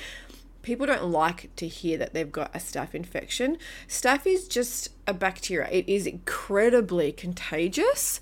People 0.62 0.86
don't 0.86 1.10
like 1.10 1.50
to 1.56 1.68
hear 1.68 1.98
that 1.98 2.14
they've 2.14 2.32
got 2.32 2.56
a 2.56 2.60
staph 2.60 2.94
infection. 2.94 3.58
Staph 3.88 4.28
is 4.28 4.48
just 4.48 4.90
a 5.08 5.14
bacteria. 5.14 5.68
It 5.72 5.90
is 5.90 6.06
incredibly 6.06 7.12
contagious, 7.12 8.22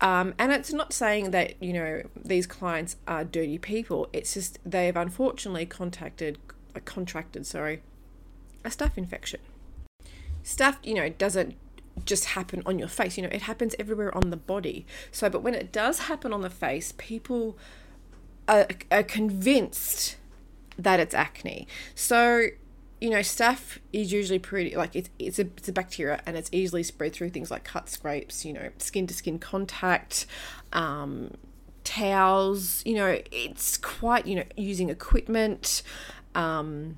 um, 0.00 0.34
and 0.38 0.52
it's 0.52 0.72
not 0.72 0.92
saying 0.92 1.30
that, 1.30 1.60
you 1.62 1.72
know, 1.72 2.02
these 2.22 2.46
clients 2.46 2.96
are 3.08 3.24
dirty 3.24 3.58
people. 3.58 4.08
It's 4.12 4.34
just 4.34 4.58
they've 4.64 4.96
unfortunately 4.96 5.66
contacted, 5.66 6.38
uh, 6.74 6.80
contracted, 6.84 7.46
sorry, 7.46 7.82
a 8.64 8.68
staph 8.68 8.98
infection. 8.98 9.40
Staph, 10.44 10.76
you 10.82 10.94
know, 10.94 11.08
doesn't 11.08 11.56
just 12.04 12.26
happen 12.26 12.62
on 12.66 12.78
your 12.78 12.88
face. 12.88 13.16
You 13.16 13.22
know, 13.22 13.30
it 13.32 13.42
happens 13.42 13.74
everywhere 13.78 14.14
on 14.14 14.30
the 14.30 14.36
body. 14.36 14.86
So, 15.10 15.30
but 15.30 15.42
when 15.42 15.54
it 15.54 15.72
does 15.72 16.00
happen 16.00 16.32
on 16.32 16.42
the 16.42 16.50
face, 16.50 16.92
people 16.98 17.56
are, 18.46 18.66
are 18.90 19.02
convinced 19.02 20.16
that 20.78 21.00
it's 21.00 21.14
acne. 21.14 21.66
So, 21.94 22.48
you 23.06 23.12
know, 23.12 23.20
staph 23.20 23.78
is 23.92 24.12
usually 24.12 24.40
pretty 24.40 24.74
like 24.74 24.96
it's 24.96 25.08
it's 25.16 25.38
a 25.38 25.42
it's 25.42 25.68
a 25.68 25.72
bacteria 25.72 26.20
and 26.26 26.36
it's 26.36 26.50
easily 26.50 26.82
spread 26.82 27.12
through 27.12 27.30
things 27.30 27.52
like 27.52 27.62
cut 27.62 27.88
scrapes, 27.88 28.44
you 28.44 28.52
know, 28.52 28.70
skin 28.78 29.06
to 29.06 29.14
skin 29.14 29.38
contact, 29.38 30.26
um, 30.72 31.30
towels. 31.84 32.82
You 32.84 32.96
know, 32.96 33.20
it's 33.30 33.76
quite 33.76 34.26
you 34.26 34.34
know 34.34 34.42
using 34.56 34.90
equipment. 34.90 35.84
Um, 36.34 36.96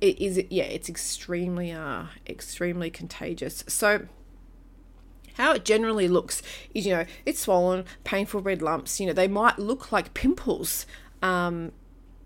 it 0.00 0.20
is 0.20 0.40
yeah, 0.50 0.62
it's 0.62 0.88
extremely 0.88 1.72
uh 1.72 2.04
extremely 2.28 2.88
contagious. 2.88 3.64
So 3.66 4.06
how 5.34 5.52
it 5.52 5.64
generally 5.64 6.06
looks 6.06 6.42
is 6.74 6.86
you 6.86 6.94
know 6.94 7.06
it's 7.26 7.40
swollen 7.40 7.86
painful 8.04 8.42
red 8.42 8.60
lumps 8.60 9.00
you 9.00 9.06
know 9.06 9.14
they 9.14 9.26
might 9.26 9.58
look 9.58 9.90
like 9.90 10.12
pimples 10.12 10.84
um, 11.22 11.72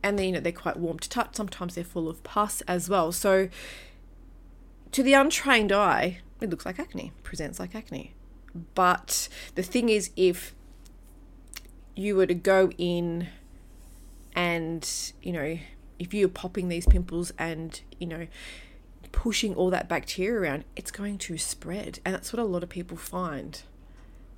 and 0.03 0.19
then 0.19 0.27
you 0.27 0.33
know 0.33 0.41
they're 0.41 0.53
quite 0.53 0.77
warm 0.77 0.99
to 0.99 1.09
touch. 1.09 1.37
Sometimes 1.37 1.75
they're 1.75 1.85
full 1.85 2.09
of 2.09 2.23
pus 2.23 2.61
as 2.63 2.89
well. 2.89 3.13
So 3.13 3.49
to 4.93 5.03
the 5.03 5.15
untrained 5.15 5.73
eye 5.73 6.21
it 6.41 6.51
looks 6.51 6.67
like 6.67 6.79
acne 6.79 7.13
presents 7.23 7.59
like 7.59 7.75
acne. 7.75 8.15
But 8.75 9.29
the 9.55 9.63
thing 9.63 9.89
is 9.89 10.11
if 10.17 10.55
you 11.95 12.17
were 12.17 12.27
to 12.27 12.35
go 12.35 12.71
in 12.79 13.29
and 14.35 15.13
you 15.23 15.33
know 15.33 15.59
if 15.99 16.13
you're 16.13 16.29
popping 16.29 16.69
these 16.69 16.87
pimples 16.87 17.33
and 17.39 17.81
you 17.99 18.07
know 18.07 18.27
pushing 19.13 19.55
all 19.55 19.71
that 19.71 19.89
bacteria 19.89 20.41
around 20.41 20.65
it's 20.77 20.91
going 20.91 21.19
to 21.19 21.39
spread. 21.39 22.01
And 22.05 22.15
that's 22.15 22.33
what 22.33 22.41
a 22.41 22.45
lot 22.45 22.63
of 22.63 22.69
people 22.69 22.97
find 22.97 23.63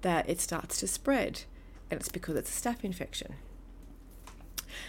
that 0.03 0.29
it 0.29 0.41
starts 0.41 0.79
to 0.81 0.87
spread. 0.87 1.43
And 1.91 2.01
it's 2.01 2.09
because 2.09 2.37
it's 2.37 2.65
a 2.65 2.69
staph 2.69 2.85
infection 2.85 3.35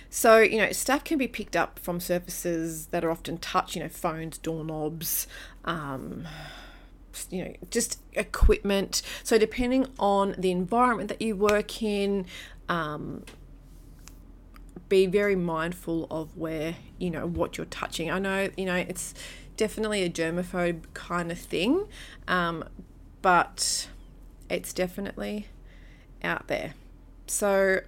so, 0.09 0.39
you 0.39 0.57
know, 0.57 0.67
staph 0.67 1.03
can 1.03 1.17
be 1.17 1.27
picked 1.27 1.55
up 1.55 1.79
from 1.79 1.99
surfaces 1.99 2.87
that 2.87 3.03
are 3.03 3.11
often 3.11 3.37
touched, 3.37 3.75
you 3.75 3.83
know, 3.83 3.89
phones, 3.89 4.37
doorknobs, 4.37 5.27
um, 5.65 6.27
you 7.29 7.43
know, 7.43 7.53
just 7.69 7.99
equipment. 8.13 9.01
So, 9.23 9.37
depending 9.37 9.87
on 9.97 10.35
the 10.37 10.51
environment 10.51 11.09
that 11.09 11.21
you 11.21 11.35
work 11.35 11.81
in, 11.81 12.25
um, 12.67 13.23
be 14.89 15.05
very 15.05 15.35
mindful 15.35 16.07
of 16.09 16.35
where, 16.35 16.75
you 16.97 17.09
know, 17.09 17.27
what 17.27 17.57
you're 17.57 17.65
touching. 17.65 18.09
I 18.09 18.19
know, 18.19 18.49
you 18.57 18.65
know, 18.65 18.75
it's 18.75 19.13
definitely 19.55 20.03
a 20.03 20.09
germaphobe 20.09 20.81
kind 20.93 21.31
of 21.31 21.37
thing, 21.37 21.85
um, 22.27 22.63
but 23.21 23.87
it's 24.49 24.73
definitely 24.73 25.47
out 26.23 26.47
there. 26.47 26.73
So, 27.27 27.81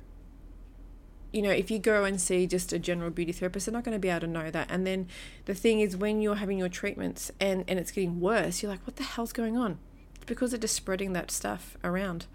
you 1.31 1.41
know, 1.41 1.51
if 1.51 1.71
you 1.71 1.79
go 1.79 2.03
and 2.03 2.19
see 2.19 2.45
just 2.45 2.73
a 2.73 2.79
general 2.79 3.09
beauty 3.09 3.31
therapist, 3.31 3.65
they're 3.65 3.73
not 3.73 3.83
going 3.83 3.95
to 3.95 3.99
be 3.99 4.09
able 4.09 4.21
to 4.21 4.27
know 4.27 4.51
that. 4.51 4.69
And 4.69 4.85
then 4.85 5.07
the 5.45 5.53
thing 5.53 5.79
is, 5.79 5.95
when 5.95 6.21
you're 6.21 6.35
having 6.35 6.57
your 6.57 6.69
treatments 6.69 7.31
and, 7.39 7.63
and 7.67 7.79
it's 7.79 7.91
getting 7.91 8.19
worse, 8.19 8.61
you're 8.61 8.71
like, 8.71 8.85
what 8.85 8.97
the 8.97 9.03
hell's 9.03 9.31
going 9.31 9.57
on? 9.57 9.77
It's 10.15 10.25
because 10.25 10.51
they're 10.51 10.59
just 10.59 10.75
spreading 10.75 11.13
that 11.13 11.31
stuff 11.31 11.77
around. 11.83 12.25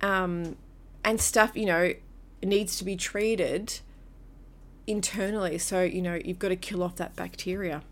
Um, 0.00 0.56
and 1.04 1.18
staph, 1.18 1.54
you 1.54 1.66
know, 1.66 1.92
needs 2.42 2.76
to 2.78 2.84
be 2.84 2.96
treated 2.96 3.80
internally. 4.86 5.58
So, 5.58 5.82
you 5.82 6.00
know, 6.00 6.18
you've 6.24 6.38
got 6.38 6.48
to 6.48 6.56
kill 6.56 6.82
off 6.82 6.96
that 6.96 7.16
bacteria. 7.16 7.82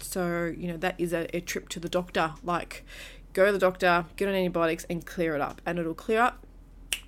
So, 0.00 0.52
you 0.56 0.68
know, 0.68 0.76
that 0.76 0.96
is 0.98 1.12
a, 1.12 1.34
a 1.36 1.40
trip 1.40 1.68
to 1.70 1.80
the 1.80 1.88
doctor. 1.88 2.34
Like, 2.42 2.84
go 3.32 3.46
to 3.46 3.52
the 3.52 3.58
doctor, 3.58 4.06
get 4.16 4.28
on 4.28 4.34
antibiotics, 4.34 4.84
and 4.90 5.06
clear 5.06 5.34
it 5.34 5.40
up. 5.40 5.60
And 5.64 5.78
it'll 5.78 5.94
clear 5.94 6.20
up 6.20 6.46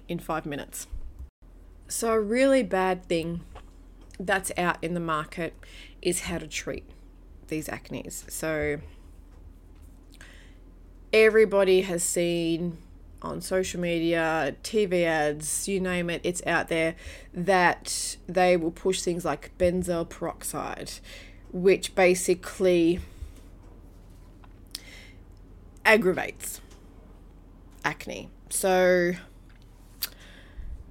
in 0.09 0.18
five 0.18 0.46
minutes. 0.46 0.87
So, 1.90 2.12
a 2.12 2.20
really 2.20 2.62
bad 2.62 3.07
thing 3.07 3.40
that's 4.20 4.53
out 4.57 4.79
in 4.81 4.94
the 4.94 5.00
market 5.00 5.55
is 6.00 6.20
how 6.20 6.38
to 6.38 6.46
treat 6.46 6.85
these 7.48 7.66
acnes. 7.66 8.31
So, 8.31 8.79
everybody 11.12 11.81
has 11.81 12.05
seen 12.05 12.79
on 13.22 13.40
social 13.40 13.81
media, 13.81 14.55
TV 14.62 15.03
ads, 15.05 15.66
you 15.66 15.81
name 15.81 16.11
it, 16.11 16.20
it's 16.22 16.46
out 16.46 16.68
there 16.68 16.94
that 17.35 18.16
they 18.29 18.57
will 18.57 18.70
push 18.70 19.03
things 19.03 19.24
like 19.24 19.50
benzoyl 19.59 20.09
peroxide, 20.09 20.92
which 21.50 21.96
basically 21.96 23.00
aggravates 25.85 26.61
acne. 27.85 28.31
So, 28.48 29.14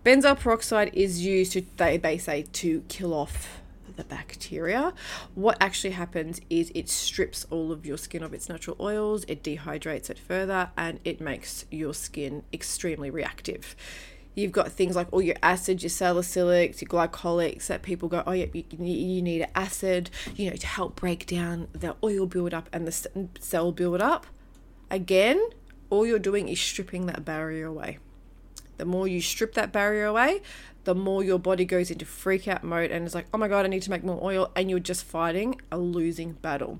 Benzoyl 0.10 0.40
peroxide 0.40 0.90
is 0.94 1.24
used 1.24 1.52
to, 1.52 1.64
they, 1.78 1.96
they 1.96 2.18
say, 2.18 2.42
to 2.52 2.82
kill 2.88 3.14
off 3.14 3.62
the 3.96 4.04
bacteria. 4.04 4.92
What 5.36 5.56
actually 5.62 5.92
happens 5.92 6.42
is 6.50 6.72
it 6.74 6.90
strips 6.90 7.46
all 7.52 7.72
of 7.72 7.86
your 7.86 7.96
skin 7.96 8.24
of 8.24 8.34
its 8.34 8.50
natural 8.50 8.76
oils, 8.80 9.24
it 9.28 9.44
dehydrates 9.44 10.10
it 10.10 10.18
further, 10.18 10.72
and 10.76 11.00
it 11.06 11.22
makes 11.22 11.66
your 11.70 11.94
skin 11.94 12.42
extremely 12.52 13.12
reactive. 13.12 13.76
You've 14.34 14.52
got 14.52 14.72
things 14.72 14.96
like 14.96 15.14
all 15.14 15.22
your 15.22 15.36
acids, 15.44 15.84
your 15.84 15.92
salicylics, 15.92 16.82
your 16.82 16.90
glycolics 16.90 17.68
that 17.68 17.84
people 17.84 18.10
go, 18.10 18.24
oh, 18.26 18.32
yeah, 18.32 18.48
you, 18.52 18.64
you 18.80 19.22
need 19.22 19.46
acid, 19.54 20.10
you 20.36 20.50
know, 20.50 20.56
to 20.56 20.66
help 20.66 20.96
break 20.96 21.28
down 21.28 21.68
the 21.72 21.96
oil 22.04 22.26
buildup 22.26 22.68
and 22.74 22.88
the 22.88 23.30
cell 23.40 23.72
buildup. 23.72 24.26
Again, 24.90 25.40
all 25.92 26.04
you're 26.04 26.18
doing 26.18 26.50
is 26.50 26.60
stripping 26.60 27.06
that 27.06 27.24
barrier 27.24 27.68
away. 27.68 28.00
The 28.80 28.86
more 28.86 29.10
you 29.10 29.20
strip 29.22 29.56
that 29.56 29.74
barrier 29.74 30.06
away, 30.06 30.42
the 30.86 30.96
more 30.96 31.22
your 31.22 31.38
body 31.38 31.66
goes 31.66 31.92
into 31.92 32.06
freak 32.06 32.48
out 32.48 32.64
mode 32.64 32.92
and 32.92 33.06
it's 33.06 33.14
like, 33.14 33.28
oh 33.34 33.38
my 33.38 33.50
God, 33.50 33.66
I 33.66 33.68
need 33.68 33.82
to 33.84 33.92
make 33.92 34.06
more 34.06 34.20
oil. 34.24 34.52
And 34.56 34.70
you're 34.70 34.80
just 34.80 35.04
fighting 35.04 35.60
a 35.70 35.78
losing 35.78 36.32
battle. 36.32 36.80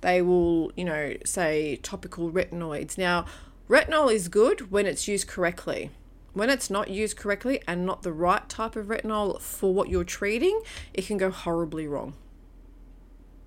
They 0.00 0.20
will, 0.22 0.72
you 0.76 0.84
know, 0.84 1.14
say 1.24 1.76
topical 1.76 2.32
retinoids. 2.32 2.98
Now, 2.98 3.26
retinol 3.70 4.12
is 4.12 4.28
good 4.28 4.72
when 4.72 4.86
it's 4.86 5.06
used 5.06 5.28
correctly. 5.28 5.92
When 6.32 6.50
it's 6.50 6.68
not 6.68 6.90
used 6.90 7.16
correctly 7.16 7.62
and 7.66 7.86
not 7.86 8.02
the 8.02 8.12
right 8.12 8.46
type 8.48 8.74
of 8.74 8.86
retinol 8.86 9.40
for 9.40 9.72
what 9.72 9.88
you're 9.88 10.02
treating, 10.02 10.60
it 10.92 11.06
can 11.06 11.16
go 11.16 11.30
horribly 11.30 11.86
wrong. 11.86 12.14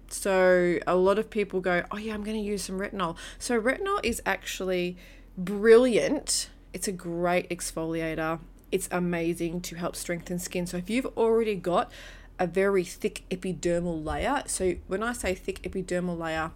So, 0.08 0.80
a 0.88 0.96
lot 0.96 1.20
of 1.20 1.30
people 1.30 1.60
go, 1.60 1.84
Oh, 1.92 1.98
yeah, 1.98 2.14
I'm 2.14 2.24
going 2.24 2.38
to 2.38 2.44
use 2.44 2.64
some 2.64 2.80
retinol. 2.80 3.18
So, 3.38 3.62
retinol 3.62 4.00
is 4.04 4.22
actually 4.26 4.96
brilliant. 5.38 6.50
It's 6.74 6.88
a 6.88 6.92
great 6.92 7.50
exfoliator. 7.50 8.40
It's 8.72 8.88
amazing 8.92 9.62
to 9.62 9.76
help 9.76 9.96
strengthen 9.96 10.40
skin. 10.40 10.68
So, 10.68 10.78
if 10.78 10.90
you've 10.90 11.08
already 11.18 11.56
got 11.56 11.92
a 12.38 12.48
very 12.48 12.84
thick 12.84 13.24
epidermal 13.30 14.04
layer, 14.06 14.44
so 14.46 14.76
when 14.88 15.04
I 15.04 15.14
say 15.14 15.34
thick 15.34 15.62
epidermal 15.64 16.18
layer, 16.18 16.52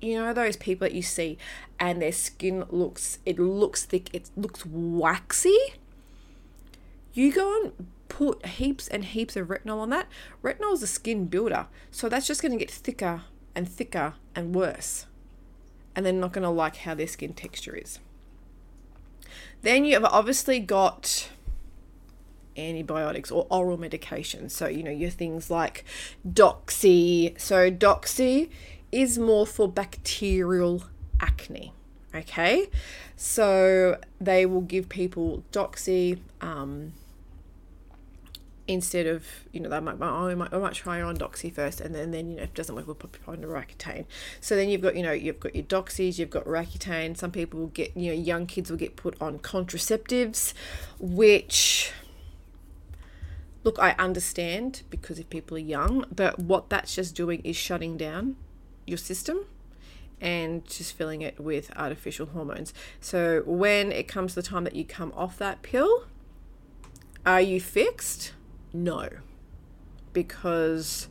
you 0.00 0.18
know 0.18 0.32
those 0.32 0.56
people 0.56 0.86
that 0.86 0.94
you 0.94 1.02
see 1.02 1.38
and 1.80 2.00
their 2.00 2.12
skin 2.12 2.64
looks 2.70 3.18
it 3.24 3.38
looks 3.38 3.84
thick 3.84 4.10
it 4.12 4.30
looks 4.36 4.64
waxy 4.66 5.58
you 7.12 7.32
go 7.32 7.62
and 7.62 7.88
put 8.08 8.44
heaps 8.46 8.88
and 8.88 9.04
heaps 9.04 9.36
of 9.36 9.48
retinol 9.48 9.78
on 9.78 9.90
that 9.90 10.06
retinol 10.42 10.74
is 10.74 10.82
a 10.82 10.86
skin 10.86 11.26
builder 11.26 11.66
so 11.90 12.08
that's 12.08 12.26
just 12.26 12.42
going 12.42 12.52
to 12.52 12.58
get 12.58 12.70
thicker 12.70 13.22
and 13.54 13.68
thicker 13.68 14.14
and 14.34 14.54
worse 14.54 15.06
and 15.94 16.04
they're 16.04 16.12
not 16.12 16.32
going 16.32 16.42
to 16.42 16.50
like 16.50 16.76
how 16.76 16.94
their 16.94 17.06
skin 17.06 17.32
texture 17.32 17.74
is 17.74 17.98
then 19.62 19.84
you 19.84 19.94
have 19.94 20.04
obviously 20.04 20.60
got 20.60 21.30
antibiotics 22.56 23.30
or 23.30 23.46
oral 23.50 23.76
medications 23.76 24.50
so 24.50 24.66
you 24.66 24.82
know 24.82 24.90
your 24.90 25.10
things 25.10 25.50
like 25.50 25.84
doxy 26.26 27.38
so 27.38 27.70
doxy 27.70 28.48
is 28.92 29.18
more 29.18 29.46
for 29.46 29.68
bacterial 29.68 30.84
acne. 31.20 31.72
Okay, 32.14 32.70
so 33.14 33.98
they 34.20 34.46
will 34.46 34.62
give 34.62 34.88
people 34.88 35.44
doxy 35.52 36.18
um, 36.40 36.94
instead 38.68 39.06
of 39.06 39.24
you 39.52 39.60
know 39.60 39.68
they 39.68 39.80
might, 39.80 39.96
oh, 40.00 40.28
I 40.28 40.34
might 40.34 40.52
might 40.52 40.74
try 40.74 41.00
on 41.00 41.16
doxy 41.16 41.52
first 41.52 41.80
and 41.80 41.94
then 41.94 42.10
then 42.10 42.28
you 42.28 42.36
know 42.36 42.42
if 42.42 42.50
it 42.50 42.54
doesn't 42.54 42.74
work 42.74 42.86
we'll 42.86 42.96
you 43.02 43.32
on 43.32 43.38
Roaccutane. 43.38 44.06
So 44.40 44.56
then 44.56 44.68
you've 44.68 44.80
got 44.80 44.96
you 44.96 45.02
know 45.02 45.12
you've 45.12 45.40
got 45.40 45.54
your 45.54 45.64
doxies 45.64 46.18
you've 46.18 46.30
got 46.30 46.44
Roaccutane. 46.44 47.16
Some 47.16 47.30
people 47.30 47.60
will 47.60 47.66
get 47.68 47.96
you 47.96 48.12
know 48.12 48.20
young 48.20 48.46
kids 48.46 48.70
will 48.70 48.78
get 48.78 48.96
put 48.96 49.20
on 49.20 49.38
contraceptives, 49.38 50.52
which 50.98 51.92
look 53.64 53.78
I 53.78 53.92
understand 53.98 54.82
because 54.90 55.18
if 55.18 55.28
people 55.30 55.56
are 55.56 55.60
young, 55.60 56.04
but 56.14 56.38
what 56.38 56.70
that's 56.70 56.94
just 56.94 57.14
doing 57.14 57.40
is 57.42 57.56
shutting 57.56 57.96
down 57.96 58.36
your 58.86 58.98
system 58.98 59.46
and 60.20 60.64
just 60.66 60.96
filling 60.96 61.20
it 61.20 61.38
with 61.38 61.70
artificial 61.76 62.26
hormones. 62.26 62.72
So 63.00 63.42
when 63.44 63.92
it 63.92 64.08
comes 64.08 64.34
to 64.34 64.40
the 64.40 64.48
time 64.48 64.64
that 64.64 64.74
you 64.74 64.84
come 64.84 65.12
off 65.16 65.36
that 65.38 65.62
pill, 65.62 66.04
are 67.26 67.40
you 67.40 67.60
fixed? 67.60 68.32
No. 68.76 69.08
Because 70.12 71.08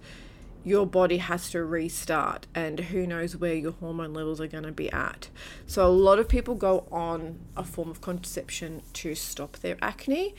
your 0.64 0.86
body 0.88 1.18
has 1.18 1.52
to 1.52 1.64
restart 1.64 2.48
and 2.56 2.80
who 2.80 3.06
knows 3.06 3.38
where 3.38 3.54
your 3.54 3.74
hormone 3.74 4.14
levels 4.14 4.42
are 4.42 4.48
going 4.48 4.64
to 4.64 4.72
be 4.72 4.92
at. 4.92 5.30
So 5.68 5.86
a 5.86 5.90
lot 5.90 6.18
of 6.18 6.28
people 6.28 6.56
go 6.56 6.88
on 6.92 7.40
a 7.56 7.64
form 7.64 7.90
of 7.92 8.02
contraception 8.02 8.82
to 8.94 9.14
stop 9.14 9.58
their 9.58 9.78
acne. 9.82 10.34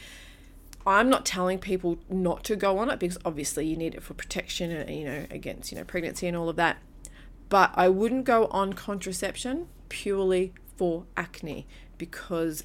I'm 0.85 1.09
not 1.09 1.25
telling 1.27 1.59
people 1.59 1.99
not 2.09 2.45
to 2.45 2.57
go 2.57 2.79
on 2.79 2.91
it 2.91 2.99
because 2.99 3.19
obviously 3.25 3.67
you 3.67 3.77
need 3.77 3.95
it 3.95 4.03
for 4.03 4.15
protection 4.15 4.71
and 4.71 4.91
you 4.91 5.05
know 5.05 5.27
against 5.31 5.73
you 5.73 5.79
know 5.79 5.85
pregnancy 5.85 6.29
and 6.29 6.37
all 6.37 6.49
of 6.49 6.55
that 6.57 6.79
but 7.49 7.73
I 7.75 7.89
wouldn't 7.89 8.25
go 8.25 8.47
on 8.47 8.73
contraception 8.73 9.67
purely 9.89 10.53
for 10.77 11.05
acne 11.17 11.67
because 11.99 12.65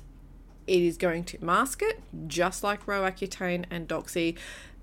it 0.68 0.82
is 0.82 0.98
going 0.98 1.24
to 1.26 1.44
mask 1.44 1.82
it, 1.82 2.02
just 2.28 2.64
like 2.64 2.86
Roaccutane 2.86 3.66
and 3.70 3.88
Doxy. 3.88 4.38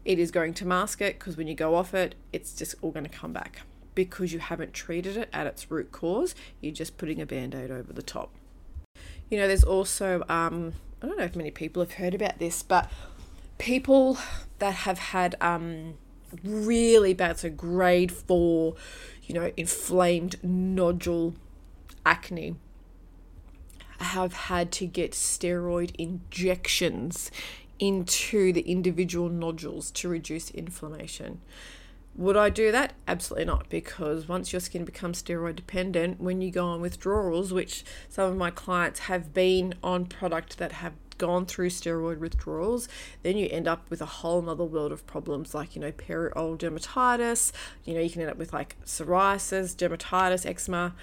It 0.04 0.18
is 0.18 0.30
going 0.30 0.54
to 0.54 0.66
mask 0.66 1.00
it 1.00 1.18
because 1.18 1.36
when 1.36 1.46
you 1.46 1.54
go 1.54 1.74
off 1.74 1.94
it, 1.94 2.14
it's 2.32 2.54
just 2.54 2.74
all 2.80 2.90
going 2.90 3.04
to 3.04 3.10
come 3.10 3.32
back 3.32 3.62
because 3.94 4.32
you 4.32 4.38
haven't 4.38 4.72
treated 4.72 5.16
it 5.16 5.28
at 5.32 5.46
its 5.46 5.70
root 5.70 5.92
cause. 5.92 6.34
You're 6.60 6.72
just 6.72 6.96
putting 6.98 7.20
a 7.20 7.26
band 7.26 7.54
aid 7.54 7.70
over 7.70 7.92
the 7.92 8.02
top. 8.02 8.30
You 9.30 9.38
know, 9.38 9.46
there's 9.46 9.64
also, 9.64 10.24
um, 10.28 10.74
I 11.02 11.06
don't 11.06 11.18
know 11.18 11.24
if 11.24 11.36
many 11.36 11.50
people 11.50 11.82
have 11.82 11.94
heard 11.94 12.14
about 12.14 12.38
this, 12.38 12.62
but 12.62 12.90
people 13.58 14.16
that 14.60 14.74
have 14.74 14.98
had 14.98 15.34
um, 15.40 15.94
really 16.42 17.12
bad, 17.12 17.38
so 17.38 17.50
grade 17.50 18.12
four, 18.12 18.76
you 19.24 19.34
know, 19.34 19.52
inflamed 19.56 20.42
nodule 20.42 21.34
acne 22.06 22.54
have 23.98 24.32
had 24.32 24.72
to 24.72 24.87
get 24.87 25.12
steroid 25.12 25.94
injections 25.96 27.30
into 27.78 28.52
the 28.52 28.62
individual 28.62 29.28
nodules 29.28 29.90
to 29.92 30.08
reduce 30.08 30.50
inflammation. 30.50 31.40
Would 32.16 32.37
I 32.37 32.50
do 32.50 32.72
that? 32.72 32.94
Absolutely 33.06 33.44
not, 33.44 33.68
because 33.68 34.26
once 34.26 34.52
your 34.52 34.58
skin 34.58 34.84
becomes 34.84 35.22
steroid 35.22 35.54
dependent, 35.54 36.20
when 36.20 36.42
you 36.42 36.50
go 36.50 36.66
on 36.66 36.80
withdrawals, 36.80 37.52
which 37.52 37.84
some 38.08 38.30
of 38.30 38.37
my 38.37 38.50
clients 38.50 39.00
have 39.00 39.32
been 39.32 39.74
on 39.84 40.06
product 40.06 40.58
that 40.58 40.72
have 40.72 40.94
gone 41.18 41.46
through 41.46 41.70
steroid 41.70 42.18
withdrawals, 42.18 42.88
then 43.22 43.37
you 43.37 43.48
end 43.50 43.68
up 43.68 43.88
with 43.90 44.00
a 44.00 44.06
whole 44.06 44.48
other 44.48 44.64
world 44.64 44.90
of 44.90 45.06
problems 45.06 45.54
like, 45.54 45.76
you 45.76 45.80
know, 45.80 45.92
perioral 45.92 46.58
dermatitis, 46.58 47.52
you 47.84 47.94
know, 47.94 48.00
you 48.00 48.11
can 48.11 48.22
end 48.22 48.30
up 48.30 48.38
with 48.38 48.52
like 48.52 48.76
psoriasis, 48.84 49.76
dermatitis, 49.76 50.46
eczema. 50.46 50.94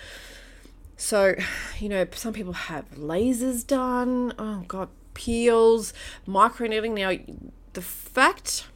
So, 0.97 1.35
you 1.79 1.89
know, 1.89 2.05
some 2.13 2.33
people 2.33 2.53
have 2.53 2.89
lasers 2.91 3.65
done. 3.65 4.33
Oh, 4.39 4.63
God, 4.67 4.89
peels, 5.13 5.93
microneedling. 6.27 6.93
Now, 6.93 7.51
the 7.73 7.81
fact 7.81 8.67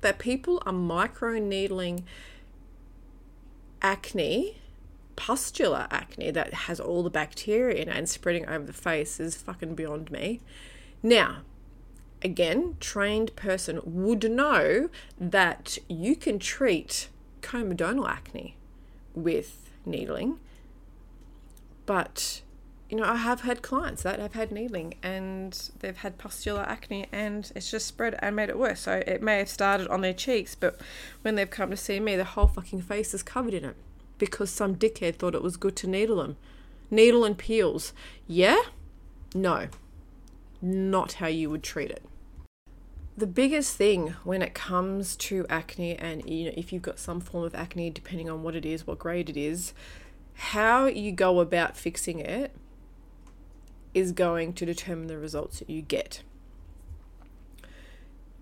that 0.00 0.18
people 0.18 0.62
are 0.66 0.72
microneedling 0.72 2.02
acne 3.80 4.56
pustular 5.18 5.88
acne 5.90 6.30
that 6.30 6.54
has 6.54 6.78
all 6.78 7.02
the 7.02 7.10
bacteria 7.10 7.82
in 7.82 7.88
it 7.88 7.96
and 7.96 8.08
spreading 8.08 8.46
over 8.46 8.64
the 8.64 8.72
face 8.72 9.18
is 9.18 9.34
fucking 9.36 9.74
beyond 9.74 10.12
me. 10.12 10.40
Now, 11.02 11.38
again, 12.22 12.76
trained 12.78 13.34
person 13.34 13.80
would 13.84 14.30
know 14.30 14.88
that 15.18 15.76
you 15.88 16.14
can 16.14 16.38
treat 16.38 17.08
comedonal 17.42 18.08
acne 18.08 18.54
with 19.12 19.70
needling, 19.84 20.38
but 21.88 22.42
you 22.90 22.98
know, 22.98 23.04
I 23.04 23.16
have 23.16 23.40
had 23.40 23.62
clients 23.62 24.02
that 24.02 24.20
have 24.20 24.34
had 24.34 24.52
needling 24.52 24.94
and 25.02 25.70
they've 25.80 25.96
had 25.96 26.18
pustular 26.18 26.60
acne 26.60 27.06
and 27.12 27.50
it's 27.56 27.70
just 27.70 27.86
spread 27.86 28.18
and 28.18 28.36
made 28.36 28.50
it 28.50 28.58
worse. 28.58 28.80
So 28.80 29.02
it 29.06 29.22
may 29.22 29.38
have 29.38 29.48
started 29.48 29.88
on 29.88 30.02
their 30.02 30.12
cheeks, 30.12 30.54
but 30.54 30.78
when 31.22 31.34
they've 31.34 31.48
come 31.48 31.70
to 31.70 31.78
see 31.78 31.98
me, 31.98 32.14
the 32.14 32.24
whole 32.24 32.46
fucking 32.46 32.82
face 32.82 33.14
is 33.14 33.22
covered 33.22 33.54
in 33.54 33.64
it 33.64 33.76
because 34.18 34.50
some 34.50 34.76
dickhead 34.76 35.16
thought 35.16 35.34
it 35.34 35.42
was 35.42 35.56
good 35.56 35.76
to 35.76 35.86
needle 35.86 36.16
them. 36.16 36.36
Needle 36.90 37.24
and 37.24 37.38
peels. 37.38 37.94
Yeah? 38.26 38.60
No. 39.34 39.68
Not 40.60 41.14
how 41.14 41.28
you 41.28 41.48
would 41.48 41.62
treat 41.62 41.90
it. 41.90 42.02
The 43.16 43.26
biggest 43.26 43.76
thing 43.76 44.14
when 44.24 44.42
it 44.42 44.52
comes 44.52 45.16
to 45.16 45.46
acne, 45.48 45.96
and 45.96 46.28
you 46.28 46.46
know, 46.46 46.52
if 46.54 46.70
you've 46.70 46.82
got 46.82 46.98
some 46.98 47.20
form 47.20 47.44
of 47.44 47.54
acne, 47.54 47.88
depending 47.90 48.28
on 48.28 48.42
what 48.42 48.54
it 48.54 48.66
is, 48.66 48.86
what 48.86 48.98
grade 48.98 49.30
it 49.30 49.36
is, 49.36 49.72
how 50.38 50.86
you 50.86 51.12
go 51.12 51.40
about 51.40 51.76
fixing 51.76 52.20
it 52.20 52.54
is 53.92 54.12
going 54.12 54.52
to 54.52 54.64
determine 54.64 55.08
the 55.08 55.18
results 55.18 55.58
that 55.58 55.68
you 55.68 55.82
get 55.82 56.22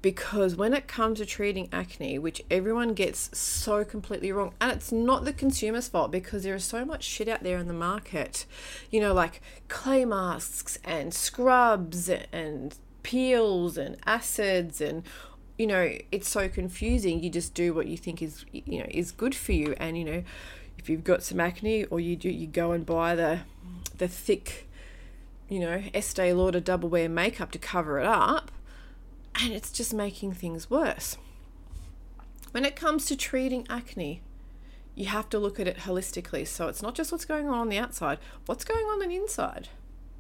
because 0.03 0.55
when 0.55 0.73
it 0.73 0.87
comes 0.87 1.19
to 1.19 1.27
treating 1.27 1.69
acne, 1.73 2.17
which 2.17 2.41
everyone 2.49 2.95
gets 2.95 3.37
so 3.37 3.85
completely 3.85 4.31
wrong, 4.31 4.55
and 4.61 4.71
it's 4.71 4.93
not 4.93 5.25
the 5.25 5.33
consumer's 5.33 5.89
fault 5.89 6.13
because 6.13 6.45
there 6.45 6.55
is 6.55 6.65
so 6.65 6.85
much 6.85 7.03
shit 7.03 7.27
out 7.27 7.43
there 7.43 7.59
in 7.59 7.67
the 7.67 7.73
market, 7.73 8.47
you 8.89 9.01
know, 9.01 9.13
like 9.13 9.43
clay 9.67 10.05
masks 10.05 10.79
and 10.85 11.13
scrubs 11.13 12.09
and 12.31 12.77
peels 13.03 13.77
and 13.77 13.97
acids 14.07 14.81
and 14.81 15.03
you 15.59 15.67
know, 15.67 15.91
it's 16.13 16.29
so 16.29 16.49
confusing. 16.49 17.23
You 17.23 17.31
just 17.31 17.55
do 17.55 17.73
what 17.75 17.87
you 17.87 17.97
think 17.97 18.23
is, 18.23 18.45
you 18.53 18.79
know, 18.79 18.87
is 18.91 19.11
good 19.11 19.35
for 19.35 19.53
you. 19.53 19.75
And, 19.79 19.99
you 19.99 20.05
know, 20.05 20.23
if 20.87 20.91
you've 20.91 21.03
got 21.03 21.25
some 21.25 21.41
acne 21.41 21.83
or 21.87 21.99
you 21.99 22.15
do, 22.15 22.31
you 22.31 22.47
go 22.47 22.71
and 22.71 22.87
buy 22.87 23.17
the, 23.17 23.41
the 23.99 24.07
thick, 24.07 24.69
you 25.49 25.59
know, 25.59 25.83
Estee 25.93 26.33
Lauder 26.33 26.61
double 26.61 26.89
wear 26.89 27.09
makeup 27.09 27.51
to 27.51 27.59
cover 27.59 27.99
it 27.99 28.07
up. 28.07 28.53
And 29.43 29.53
it's 29.53 29.73
just 29.73 29.93
making 29.93 30.35
things 30.35 30.71
worse. 30.71 31.17
When 32.53 32.65
it 32.65 32.77
comes 32.77 33.05
to 33.07 33.17
treating 33.17 33.67
acne, 33.69 34.23
you 34.95 35.07
have 35.07 35.29
to 35.31 35.41
look 35.41 35.59
at 35.59 35.67
it 35.67 35.79
holistically. 35.79 36.47
So 36.47 36.69
it's 36.69 36.83
not 36.83 36.95
just 36.95 37.11
what's 37.11 37.25
going 37.25 37.49
on 37.49 37.59
on 37.59 37.69
the 37.69 37.79
outside, 37.79 38.21
what's 38.47 38.65
going 38.65 38.87
on 38.87 39.03
on 39.03 39.09
the 39.09 39.17
inside. 39.17 39.69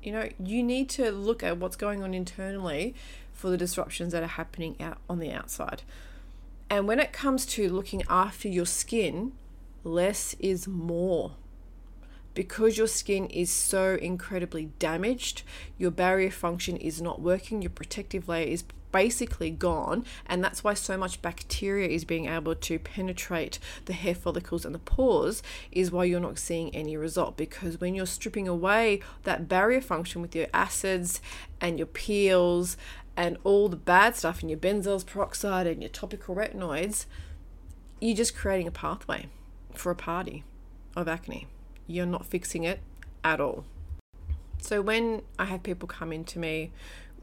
You 0.02 0.10
know, 0.10 0.28
you 0.42 0.64
need 0.64 0.88
to 0.90 1.12
look 1.12 1.44
at 1.44 1.58
what's 1.58 1.76
going 1.76 2.02
on 2.02 2.12
internally 2.12 2.92
for 3.32 3.50
the 3.50 3.56
disruptions 3.56 4.12
that 4.14 4.24
are 4.24 4.26
happening 4.26 4.74
out 4.80 4.98
on 5.08 5.20
the 5.20 5.30
outside. 5.30 5.82
And 6.68 6.88
when 6.88 6.98
it 6.98 7.12
comes 7.12 7.46
to 7.46 7.72
looking 7.72 8.02
after 8.08 8.48
your 8.48 8.66
skin, 8.66 9.30
less 9.86 10.34
is 10.38 10.68
more. 10.68 11.32
Because 12.34 12.76
your 12.76 12.86
skin 12.86 13.26
is 13.26 13.50
so 13.50 13.94
incredibly 13.94 14.66
damaged, 14.78 15.42
your 15.78 15.90
barrier 15.90 16.30
function 16.30 16.76
is 16.76 17.00
not 17.00 17.22
working, 17.22 17.62
your 17.62 17.70
protective 17.70 18.28
layer 18.28 18.46
is 18.46 18.64
basically 18.92 19.50
gone, 19.50 20.04
and 20.26 20.44
that's 20.44 20.62
why 20.62 20.74
so 20.74 20.98
much 20.98 21.22
bacteria 21.22 21.88
is 21.88 22.04
being 22.04 22.26
able 22.26 22.54
to 22.54 22.78
penetrate 22.78 23.58
the 23.86 23.94
hair 23.94 24.14
follicles 24.14 24.66
and 24.66 24.74
the 24.74 24.78
pores, 24.78 25.42
is 25.72 25.90
why 25.90 26.04
you're 26.04 26.20
not 26.20 26.38
seeing 26.38 26.74
any 26.74 26.96
result. 26.96 27.38
Because 27.38 27.80
when 27.80 27.94
you're 27.94 28.06
stripping 28.06 28.48
away 28.48 29.00
that 29.22 29.48
barrier 29.48 29.80
function 29.80 30.20
with 30.20 30.36
your 30.36 30.46
acids 30.52 31.22
and 31.58 31.78
your 31.78 31.86
peels 31.86 32.76
and 33.16 33.38
all 33.44 33.70
the 33.70 33.76
bad 33.76 34.14
stuff 34.14 34.42
in 34.42 34.50
your 34.50 34.58
benzoyl 34.58 35.04
peroxide 35.06 35.66
and 35.66 35.80
your 35.80 35.90
topical 35.90 36.34
retinoids, 36.34 37.06
you're 37.98 38.16
just 38.16 38.36
creating 38.36 38.68
a 38.68 38.72
pathway 38.72 39.26
for 39.78 39.90
a 39.90 39.96
party 39.96 40.44
of 40.96 41.08
acne. 41.08 41.46
You're 41.86 42.06
not 42.06 42.26
fixing 42.26 42.64
it 42.64 42.80
at 43.22 43.40
all. 43.40 43.64
So 44.58 44.80
when 44.80 45.22
I 45.38 45.44
have 45.46 45.62
people 45.62 45.86
come 45.86 46.12
into 46.12 46.38
me, 46.38 46.72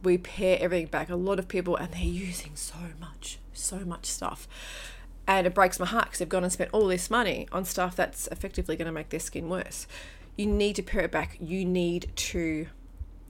we 0.04 0.18
pare 0.18 0.58
everything 0.60 0.88
back. 0.88 1.10
A 1.10 1.16
lot 1.16 1.40
of 1.40 1.48
people, 1.48 1.76
and 1.76 1.92
they're 1.92 2.02
using 2.02 2.56
so 2.56 2.76
much, 3.00 3.40
so 3.54 3.80
much 3.80 4.06
stuff. 4.06 4.48
And 5.26 5.48
it 5.48 5.54
breaks 5.54 5.80
my 5.80 5.86
heart 5.86 6.06
because 6.06 6.20
they've 6.20 6.30
gone 6.30 6.44
and 6.44 6.52
spent 6.52 6.70
all 6.74 6.88
this 6.88 7.10
money 7.10 7.48
on 7.52 7.64
stuff 7.66 7.96
that's 7.96 8.28
effectively 8.28 8.76
going 8.76 8.88
to 8.88 8.92
make 8.92 9.10
their 9.10 9.20
skin 9.20 9.50
worse. 9.50 9.88
You 10.36 10.48
need 10.48 10.76
to 10.76 10.84
pare 10.84 11.02
it 11.02 11.12
back. 11.12 11.38
You 11.40 11.64
need 11.64 12.12
to 12.16 12.68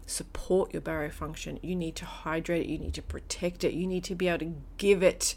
support 0.06 0.74
your 0.74 0.82
barrier 0.82 1.12
function. 1.12 1.60
You 1.62 1.76
need 1.76 1.96
to 1.98 2.06
hydrate 2.06 2.66
it. 2.66 2.70
You 2.70 2.80
need 2.80 2.94
to 2.96 3.02
protect 3.02 3.64
it. 3.64 3.74
You 3.74 3.86
need 3.86 4.04
to 4.06 4.16
be 4.16 4.28
able 4.28 4.40
to 4.40 4.56
give 4.78 5.04
it 5.04 5.36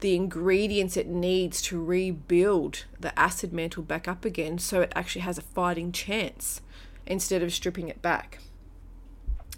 the 0.00 0.14
ingredients 0.14 0.96
it 0.96 1.08
needs 1.08 1.60
to 1.62 1.82
rebuild 1.82 2.84
the 3.00 3.16
acid 3.18 3.52
mantle 3.52 3.82
back 3.82 4.06
up 4.06 4.24
again 4.24 4.58
so 4.58 4.80
it 4.80 4.92
actually 4.94 5.22
has 5.22 5.38
a 5.38 5.42
fighting 5.42 5.90
chance 5.90 6.60
instead 7.06 7.42
of 7.42 7.52
stripping 7.52 7.88
it 7.88 8.00
back. 8.00 8.38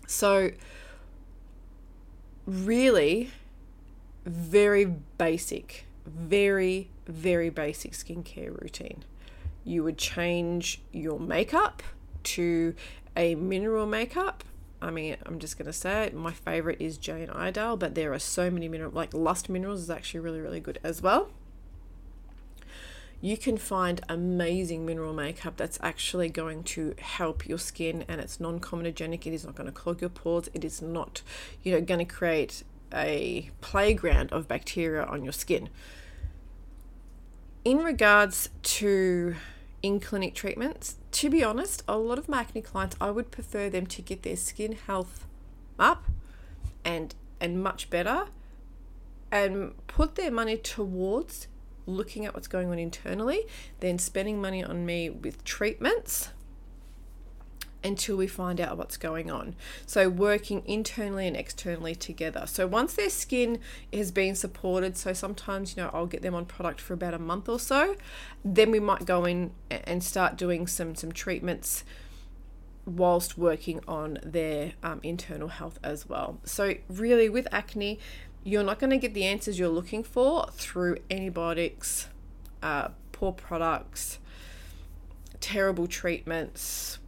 So, 0.07 0.53
really, 2.47 3.31
very 4.25 4.85
basic, 5.19 5.87
very, 6.07 6.91
very 7.07 7.51
basic 7.51 7.93
skincare 7.93 8.61
routine. 8.61 9.05
You 9.65 9.85
would 9.85 9.99
change 9.99 10.81
your 10.93 11.21
makeup 11.21 11.83
to 12.23 12.75
a 13.17 13.35
mineral 13.35 13.87
makeup 13.87 14.45
I 14.83 14.91
mean, 14.91 15.17
I'm 15.27 15.39
just 15.39 15.59
gonna 15.59 15.73
say 15.73 16.05
it. 16.05 16.15
My 16.15 16.33
favorite 16.33 16.81
is 16.81 16.97
Jane 16.97 17.31
Iredale, 17.31 17.77
but 17.77 17.95
there 17.95 18.13
are 18.13 18.19
so 18.19 18.51
many 18.51 18.69
mineral 18.69 18.93
like 18.93 19.13
Lust 19.13 19.49
Minerals 19.49 19.81
is 19.81 19.91
actually 19.91 20.21
really 20.21 20.41
really 20.41 20.61
good 20.61 20.79
as 20.83 21.03
well. 21.03 21.31
You 23.23 23.37
can 23.37 23.59
find 23.59 24.01
amazing 24.09 24.87
mineral 24.87 25.13
makeup 25.13 25.59
that's 25.59 25.79
actually 25.83 26.31
going 26.31 26.63
to 26.65 26.95
help 26.99 27.47
your 27.47 27.59
skin, 27.59 28.05
and 28.09 28.19
it's 28.19 28.41
non-comedogenic. 28.41 29.27
It 29.27 29.35
is 29.35 29.45
not 29.45 29.55
going 29.55 29.67
to 29.67 29.73
clog 29.73 30.01
your 30.01 30.09
pores. 30.09 30.49
It 30.55 30.65
is 30.65 30.81
not, 30.81 31.21
you 31.63 31.73
know, 31.73 31.83
going 31.83 31.99
to 31.99 32.07
create 32.07 32.65
a 32.95 33.51
playground 33.61 34.33
of 34.33 34.49
bacteria 34.49 35.05
on 35.05 35.23
your 35.23 35.35
skin. 35.35 35.69
In 37.63 37.79
regards 37.79 38.49
to 38.63 39.35
in 39.83 40.01
clinic 40.01 40.35
treatments, 40.35 40.97
to 41.13 41.31
be 41.31 41.43
honest, 41.43 41.83
a 41.89 41.97
lot 41.97 42.19
of 42.19 42.29
my 42.29 42.41
acne 42.41 42.63
clients, 42.63 42.97
I 43.01 43.11
would 43.11 43.31
prefer 43.31 43.69
them 43.69 43.87
to 43.87 44.03
get 44.03 44.23
their 44.23 44.37
skin 44.37 44.73
health 44.73 45.27
up 45.79 46.05
and 46.85 47.15
and 47.41 47.63
much 47.63 47.89
better 47.89 48.27
and 49.33 49.75
put 49.87 50.17
their 50.17 50.31
money 50.31 50.57
towards 50.57 51.49
looking 51.87 52.27
at 52.27 52.35
what's 52.35 52.49
going 52.49 52.69
on 52.69 52.79
internally 52.79 53.47
than 53.81 53.99
spending 53.99 54.41
money 54.41 54.63
on 54.63 54.85
me 54.85 55.09
with 55.09 55.43
treatments 55.45 56.31
until 57.83 58.17
we 58.17 58.27
find 58.27 58.61
out 58.61 58.77
what's 58.77 58.97
going 58.97 59.31
on. 59.31 59.55
So, 59.87 60.09
working 60.09 60.63
internally 60.67 61.27
and 61.27 61.37
externally 61.37 61.95
together. 61.95 62.45
So, 62.47 62.67
once 62.67 62.95
their 62.95 63.11
skin 63.11 63.59
has 63.93 64.11
been 64.11 64.35
supported, 64.35 64.97
so 64.97 65.13
sometimes, 65.13 65.77
you 65.77 65.83
know, 65.83 65.91
I'll 65.93 66.07
get 66.07 66.23
them 66.23 66.35
on 66.35 66.47
product 66.47 66.81
for 66.81 66.95
about 66.95 67.15
a 67.15 67.19
month 67.19 67.49
or 67.49 67.59
so, 67.59 67.97
then 68.45 68.71
we 68.71 68.81
might 68.81 69.07
go 69.07 69.25
in 69.25 69.53
and 69.71 70.03
start 70.03 70.37
doing 70.37 70.67
some, 70.67 70.95
some 70.95 71.13
treatments 71.13 71.85
whilst 72.87 73.39
working 73.39 73.81
on 73.87 74.19
their 74.23 74.73
um, 74.83 75.01
internal 75.03 75.49
health 75.49 75.79
as 75.83 76.09
well. 76.09 76.39
So, 76.45 76.75
really, 76.89 77.29
with 77.29 77.49
acne, 77.53 77.99
you're 78.43 78.65
not 78.65 78.79
going 78.79 78.91
to 78.91 78.99
get 78.99 79.15
the 79.15 79.25
answers 79.25 79.59
you're 79.59 79.69
looking 79.69 80.03
for 80.03 80.47
through 80.53 80.97
antibiotics, 81.11 82.09
uh, 82.63 82.89
poor 83.13 83.33
products, 83.33 84.19
terrible 85.41 85.87
treatments, 85.87 86.99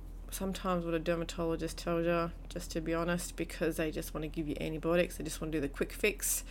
sometimes 0.42 0.84
what 0.84 0.92
a 0.92 0.98
dermatologist 0.98 1.78
tells 1.78 2.04
you, 2.04 2.32
just 2.48 2.68
to 2.72 2.80
be 2.80 2.92
honest, 2.92 3.36
because 3.36 3.76
they 3.76 3.92
just 3.92 4.12
want 4.12 4.22
to 4.24 4.28
give 4.28 4.48
you 4.48 4.56
antibiotics, 4.60 5.16
they 5.16 5.22
just 5.22 5.40
want 5.40 5.52
to 5.52 5.58
do 5.58 5.60
the 5.60 5.68
quick 5.68 5.92
fix. 5.92 6.42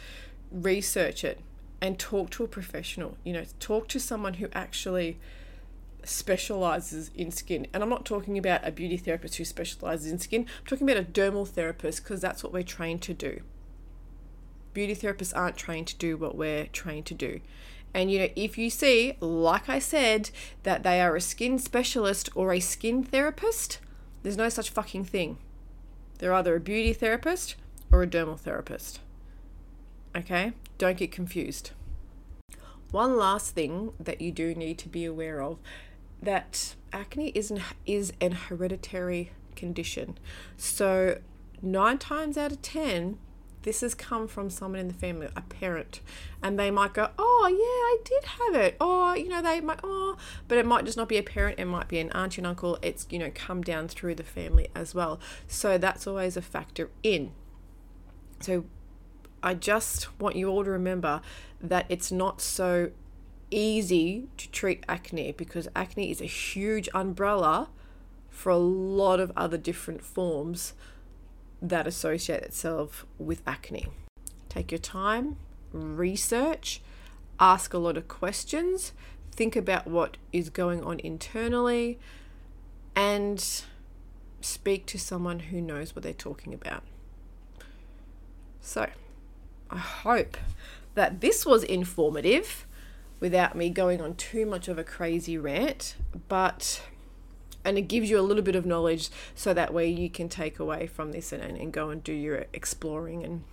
Research 0.50 1.26
it 1.26 1.42
and 1.82 2.00
talk 2.00 2.30
to 2.30 2.46
a 2.46 2.48
professional. 2.48 3.18
You 3.26 3.34
know, 3.34 3.44
talk 3.60 3.90
to 3.90 4.00
someone 4.00 4.36
who 4.36 4.48
actually 4.54 5.20
specializes 6.06 7.12
in 7.16 7.32
skin. 7.32 7.68
And 7.74 7.84
I'm 7.84 7.90
not 7.90 8.06
talking 8.06 8.38
about 8.38 8.66
a 8.66 8.72
beauty 8.72 8.96
therapist 8.96 9.36
who 9.36 9.44
specializes 9.44 10.10
in 10.10 10.20
skin, 10.20 10.46
I'm 10.60 10.66
talking 10.66 10.90
about 10.90 11.02
a 11.02 11.06
dermal 11.06 11.46
therapist 11.46 12.02
because 12.02 12.22
that's 12.22 12.46
what 12.46 12.54
we're 12.54 12.64
trained 12.64 13.02
to 13.02 13.14
do. 13.14 13.42
Beauty 14.74 14.96
therapists 14.96 15.36
aren't 15.36 15.58
trained 15.58 15.88
to 15.88 15.98
do 15.98 16.16
what 16.16 16.38
we're 16.38 16.68
trained 16.68 17.08
to 17.08 17.14
do. 17.14 17.42
And 17.94 18.12
you 18.12 18.20
know, 18.20 18.30
if 18.36 18.58
you 18.58 18.70
see, 18.70 19.18
like 19.20 19.68
I 19.68 19.80
said, 19.80 20.30
that 20.64 20.84
they 20.84 21.02
are 21.02 21.16
a 21.16 21.22
skin 21.22 21.60
specialist 21.60 22.30
or 22.36 22.54
a 22.54 22.60
skin 22.60 23.04
therapist, 23.04 23.80
there's 24.24 24.38
no 24.38 24.50
such 24.50 24.70
fucking 24.70 25.06
thing. 25.06 25.38
They're 26.20 26.34
either 26.34 26.56
a 26.56 26.60
beauty 26.60 26.94
therapist 26.94 27.56
or 27.92 28.04
a 28.04 28.08
dermal 28.08 28.40
therapist. 28.40 29.00
Okay? 30.16 30.54
Don't 30.78 30.98
get 30.98 31.12
confused. 31.12 31.72
One 32.92 33.18
last 33.18 33.56
thing 33.56 33.94
that 34.00 34.22
you 34.22 34.32
do 34.32 34.54
need 34.54 34.78
to 34.80 34.90
be 34.90 35.06
aware 35.06 35.42
of 35.42 35.58
that 36.22 36.76
acne 36.94 37.30
is 37.30 37.50
an, 37.52 37.62
is 37.86 38.14
an 38.22 38.34
hereditary 38.34 39.32
condition. 39.56 40.18
So, 40.58 41.20
9 41.62 41.98
times 41.98 42.38
out 42.38 42.52
of 42.52 42.62
10, 42.62 43.18
this 43.64 43.82
has 43.82 43.94
come 43.94 44.28
from 44.28 44.50
someone 44.50 44.80
in 44.80 44.88
the 44.88 44.94
family, 44.94 45.28
a 45.36 45.42
parent, 45.42 46.02
and 46.42 46.58
they 46.58 46.72
might 46.72 46.94
go, 46.94 47.10
"Oh 47.18 47.48
yeah, 47.48 47.56
I 47.58 47.98
did 48.04 48.24
have 48.26 48.56
it," 48.56 48.78
or 48.82 49.16
you 49.18 49.30
know, 49.30 49.42
they 49.42 49.62
might, 49.62 49.80
"Oh," 49.84 50.18
but 50.48 50.58
it 50.58 50.66
might 50.66 50.86
just 50.86 50.98
not 50.98 51.10
be 51.10 51.18
a 51.18 51.24
parent; 51.24 51.60
it 51.60 51.66
might 51.66 51.88
be 51.88 52.00
an 52.00 52.12
auntie 52.12 52.40
and 52.40 52.48
uncle. 52.48 52.78
It's 52.82 53.06
you 53.10 53.20
know, 53.20 53.32
come 53.34 53.62
down 53.62 53.88
through 53.88 54.16
the 54.16 54.24
family 54.24 54.70
as 54.76 54.96
well. 54.96 55.20
So 55.48 55.78
that's 55.78 56.08
always 56.08 56.38
a 56.38 56.42
factor 56.42 56.90
in. 57.04 57.32
So 58.40 58.66
I 59.44 59.54
just 59.54 60.20
want 60.20 60.36
you 60.36 60.50
all 60.50 60.64
to 60.64 60.72
remember 60.72 61.22
that 61.60 61.86
it's 61.90 62.12
not 62.12 62.42
so 62.42 62.92
easy 63.52 64.28
to 64.38 64.50
treat 64.50 64.84
acne 64.88 65.34
because 65.34 65.68
acne 65.76 66.10
is 66.10 66.22
a 66.22 66.26
huge 66.26 66.88
umbrella 66.94 67.70
for 68.30 68.50
a 68.50 68.58
lot 68.58 69.20
of 69.20 69.32
other 69.36 69.58
different 69.58 70.02
forms 70.02 70.74
that 71.62 71.88
associate 71.88 72.44
itself 72.44 73.06
with 73.18 73.42
acne. 73.46 73.88
Take 74.50 74.72
your 74.72 74.80
time, 74.80 75.38
research, 75.72 76.82
ask 77.40 77.74
a 77.74 77.78
lot 77.78 77.98
of 77.98 78.08
questions, 78.08 78.94
think 79.32 79.56
about 79.56 79.88
what 79.88 80.18
is 80.34 80.50
going 80.50 80.84
on 80.84 81.00
internally, 81.00 82.00
and 82.96 83.64
speak 84.42 84.86
to 84.88 85.00
someone 85.00 85.40
who 85.40 85.62
knows 85.62 85.96
what 85.96 86.04
they're 86.04 86.14
talking 86.14 86.54
about. 86.54 86.84
So, 88.60 88.90
I 89.70 89.78
hope 89.78 90.38
that 90.96 91.22
this 91.22 91.46
was 91.46 91.64
informative 91.64 92.66
without 93.20 93.56
me 93.56 93.70
going 93.70 94.02
on 94.02 94.16
too 94.16 94.46
much 94.46 94.68
of 94.68 94.78
a 94.78 94.84
crazy 94.84 95.38
rant, 95.38 95.96
but 96.28 96.82
and 97.64 97.78
it 97.78 97.84
gives 97.84 98.10
you 98.10 98.20
a 98.20 98.22
little 98.22 98.44
bit 98.44 98.56
of 98.56 98.66
knowledge 98.66 99.10
so 99.36 99.54
that 99.54 99.74
way 99.74 99.90
you 99.90 100.10
can 100.10 100.30
take 100.30 100.60
away 100.60 100.88
from 100.88 101.12
this 101.12 101.32
and, 101.32 101.58
and 101.58 101.72
go 101.72 101.90
and 101.90 102.04
do 102.04 102.14
your 102.14 102.46
exploring 102.54 103.24
and 103.24 103.44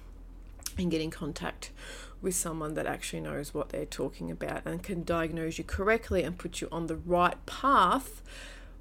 and 0.78 0.90
get 0.90 1.00
in 1.00 1.10
contact 1.10 1.70
with 2.20 2.34
someone 2.34 2.74
that 2.74 2.86
actually 2.86 3.20
knows 3.20 3.52
what 3.52 3.70
they're 3.70 3.84
talking 3.84 4.30
about 4.30 4.62
and 4.64 4.82
can 4.82 5.04
diagnose 5.04 5.58
you 5.58 5.64
correctly 5.64 6.22
and 6.22 6.38
put 6.38 6.60
you 6.60 6.68
on 6.70 6.86
the 6.86 6.96
right 6.96 7.44
path 7.46 8.22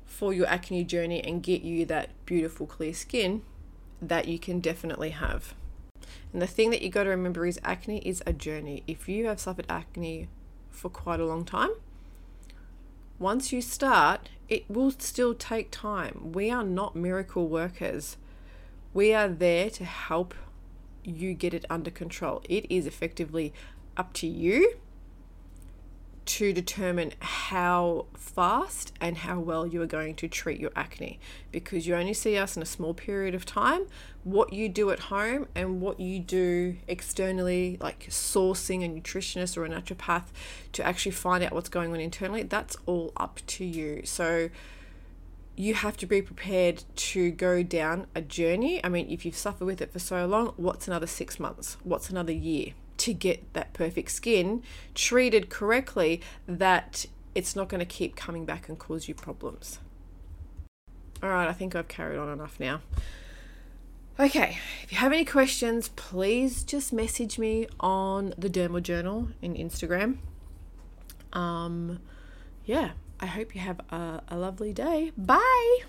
for 0.05 0.33
your 0.33 0.47
acne 0.47 0.83
journey 0.83 1.23
and 1.23 1.43
get 1.43 1.61
you 1.61 1.85
that 1.85 2.09
beautiful 2.25 2.65
clear 2.65 2.93
skin 2.93 3.41
that 4.01 4.27
you 4.27 4.39
can 4.39 4.59
definitely 4.59 5.09
have. 5.11 5.53
And 6.31 6.41
the 6.41 6.47
thing 6.47 6.69
that 6.71 6.81
you 6.81 6.89
got 6.89 7.03
to 7.03 7.09
remember 7.09 7.45
is 7.45 7.59
acne 7.63 7.99
is 7.99 8.23
a 8.25 8.33
journey. 8.33 8.83
If 8.87 9.07
you 9.09 9.27
have 9.27 9.39
suffered 9.39 9.65
acne 9.69 10.27
for 10.69 10.89
quite 10.89 11.19
a 11.19 11.25
long 11.25 11.45
time, 11.45 11.71
once 13.19 13.51
you 13.51 13.61
start, 13.61 14.29
it 14.49 14.69
will 14.69 14.91
still 14.91 15.33
take 15.33 15.71
time. 15.71 16.31
We 16.33 16.49
are 16.49 16.63
not 16.63 16.95
miracle 16.95 17.47
workers. 17.47 18.17
We 18.93 19.13
are 19.13 19.27
there 19.27 19.69
to 19.71 19.85
help 19.85 20.33
you 21.03 21.33
get 21.33 21.53
it 21.53 21.65
under 21.69 21.91
control. 21.91 22.41
It 22.49 22.65
is 22.69 22.85
effectively 22.85 23.53
up 23.95 24.13
to 24.13 24.27
you 24.27 24.77
to 26.27 26.51
determine 26.51 27.13
how 27.19 28.05
fast 28.13 28.93
and 28.99 29.17
how 29.17 29.39
well 29.39 29.65
you 29.65 29.81
are 29.81 29.87
going 29.87 30.13
to 30.13 30.27
treat 30.27 30.59
your 30.59 30.71
acne 30.75 31.19
because 31.51 31.87
you 31.87 31.95
only 31.95 32.13
see 32.13 32.37
us 32.37 32.55
in 32.55 32.61
a 32.61 32.65
small 32.65 32.93
period 32.93 33.33
of 33.33 33.45
time. 33.45 33.87
What 34.23 34.51
you 34.51 34.67
do 34.67 34.91
at 34.91 34.99
home 34.99 35.47
and 35.55 35.79
what 35.81 35.99
you 35.99 36.19
do 36.19 36.75
externally, 36.87 37.77
like 37.79 38.07
sourcing 38.09 38.83
a 38.83 38.89
nutritionist 38.89 39.57
or 39.57 39.65
a 39.65 39.69
naturopath 39.69 40.25
to 40.73 40.85
actually 40.85 41.13
find 41.13 41.43
out 41.43 41.53
what's 41.53 41.69
going 41.69 41.93
on 41.93 41.99
internally, 41.99 42.43
that's 42.43 42.75
all 42.85 43.13
up 43.15 43.39
to 43.47 43.65
you. 43.65 44.01
So, 44.05 44.49
you 45.59 45.73
have 45.73 45.97
to 45.97 46.05
be 46.05 46.21
prepared 46.21 46.83
to 46.95 47.31
go 47.31 47.63
down 47.63 48.05
a 48.13 48.21
journey. 48.21 48.83
I 48.85 48.89
mean, 48.89 49.09
if 49.09 49.25
you've 49.25 49.35
suffered 49.35 49.65
with 49.65 49.81
it 49.81 49.91
for 49.91 49.97
so 49.97 50.27
long, 50.27 50.53
what's 50.55 50.87
another 50.87 51.07
six 51.07 51.39
months? 51.39 51.77
What's 51.83 52.11
another 52.11 52.31
year 52.31 52.73
to 52.97 53.13
get 53.13 53.53
that 53.53 53.73
perfect 53.73 54.11
skin 54.11 54.63
treated 54.95 55.49
correctly 55.49 56.21
that 56.47 57.05
it's 57.35 57.55
not 57.55 57.69
going 57.69 57.79
to 57.79 57.85
keep 57.85 58.15
coming 58.15 58.45
back 58.45 58.67
and 58.67 58.77
cause 58.77 59.07
you 59.07 59.13
problems? 59.13 59.79
All 61.21 61.29
right, 61.29 61.47
I 61.47 61.53
think 61.53 61.75
I've 61.75 61.87
carried 61.87 62.17
on 62.17 62.29
enough 62.29 62.59
now. 62.59 62.81
Okay, 64.19 64.57
if 64.83 64.91
you 64.91 64.97
have 64.97 65.11
any 65.11 65.25
questions, 65.25 65.89
please 65.89 66.63
just 66.63 66.91
message 66.91 67.37
me 67.37 67.67
on 67.79 68.33
the 68.37 68.49
Dermal 68.49 68.81
Journal 68.81 69.29
in 69.41 69.53
Instagram. 69.53 70.17
Um, 71.33 71.99
yeah, 72.65 72.91
I 73.19 73.27
hope 73.27 73.53
you 73.53 73.61
have 73.61 73.79
a, 73.91 74.21
a 74.27 74.37
lovely 74.37 74.73
day. 74.73 75.11
Bye. 75.15 75.79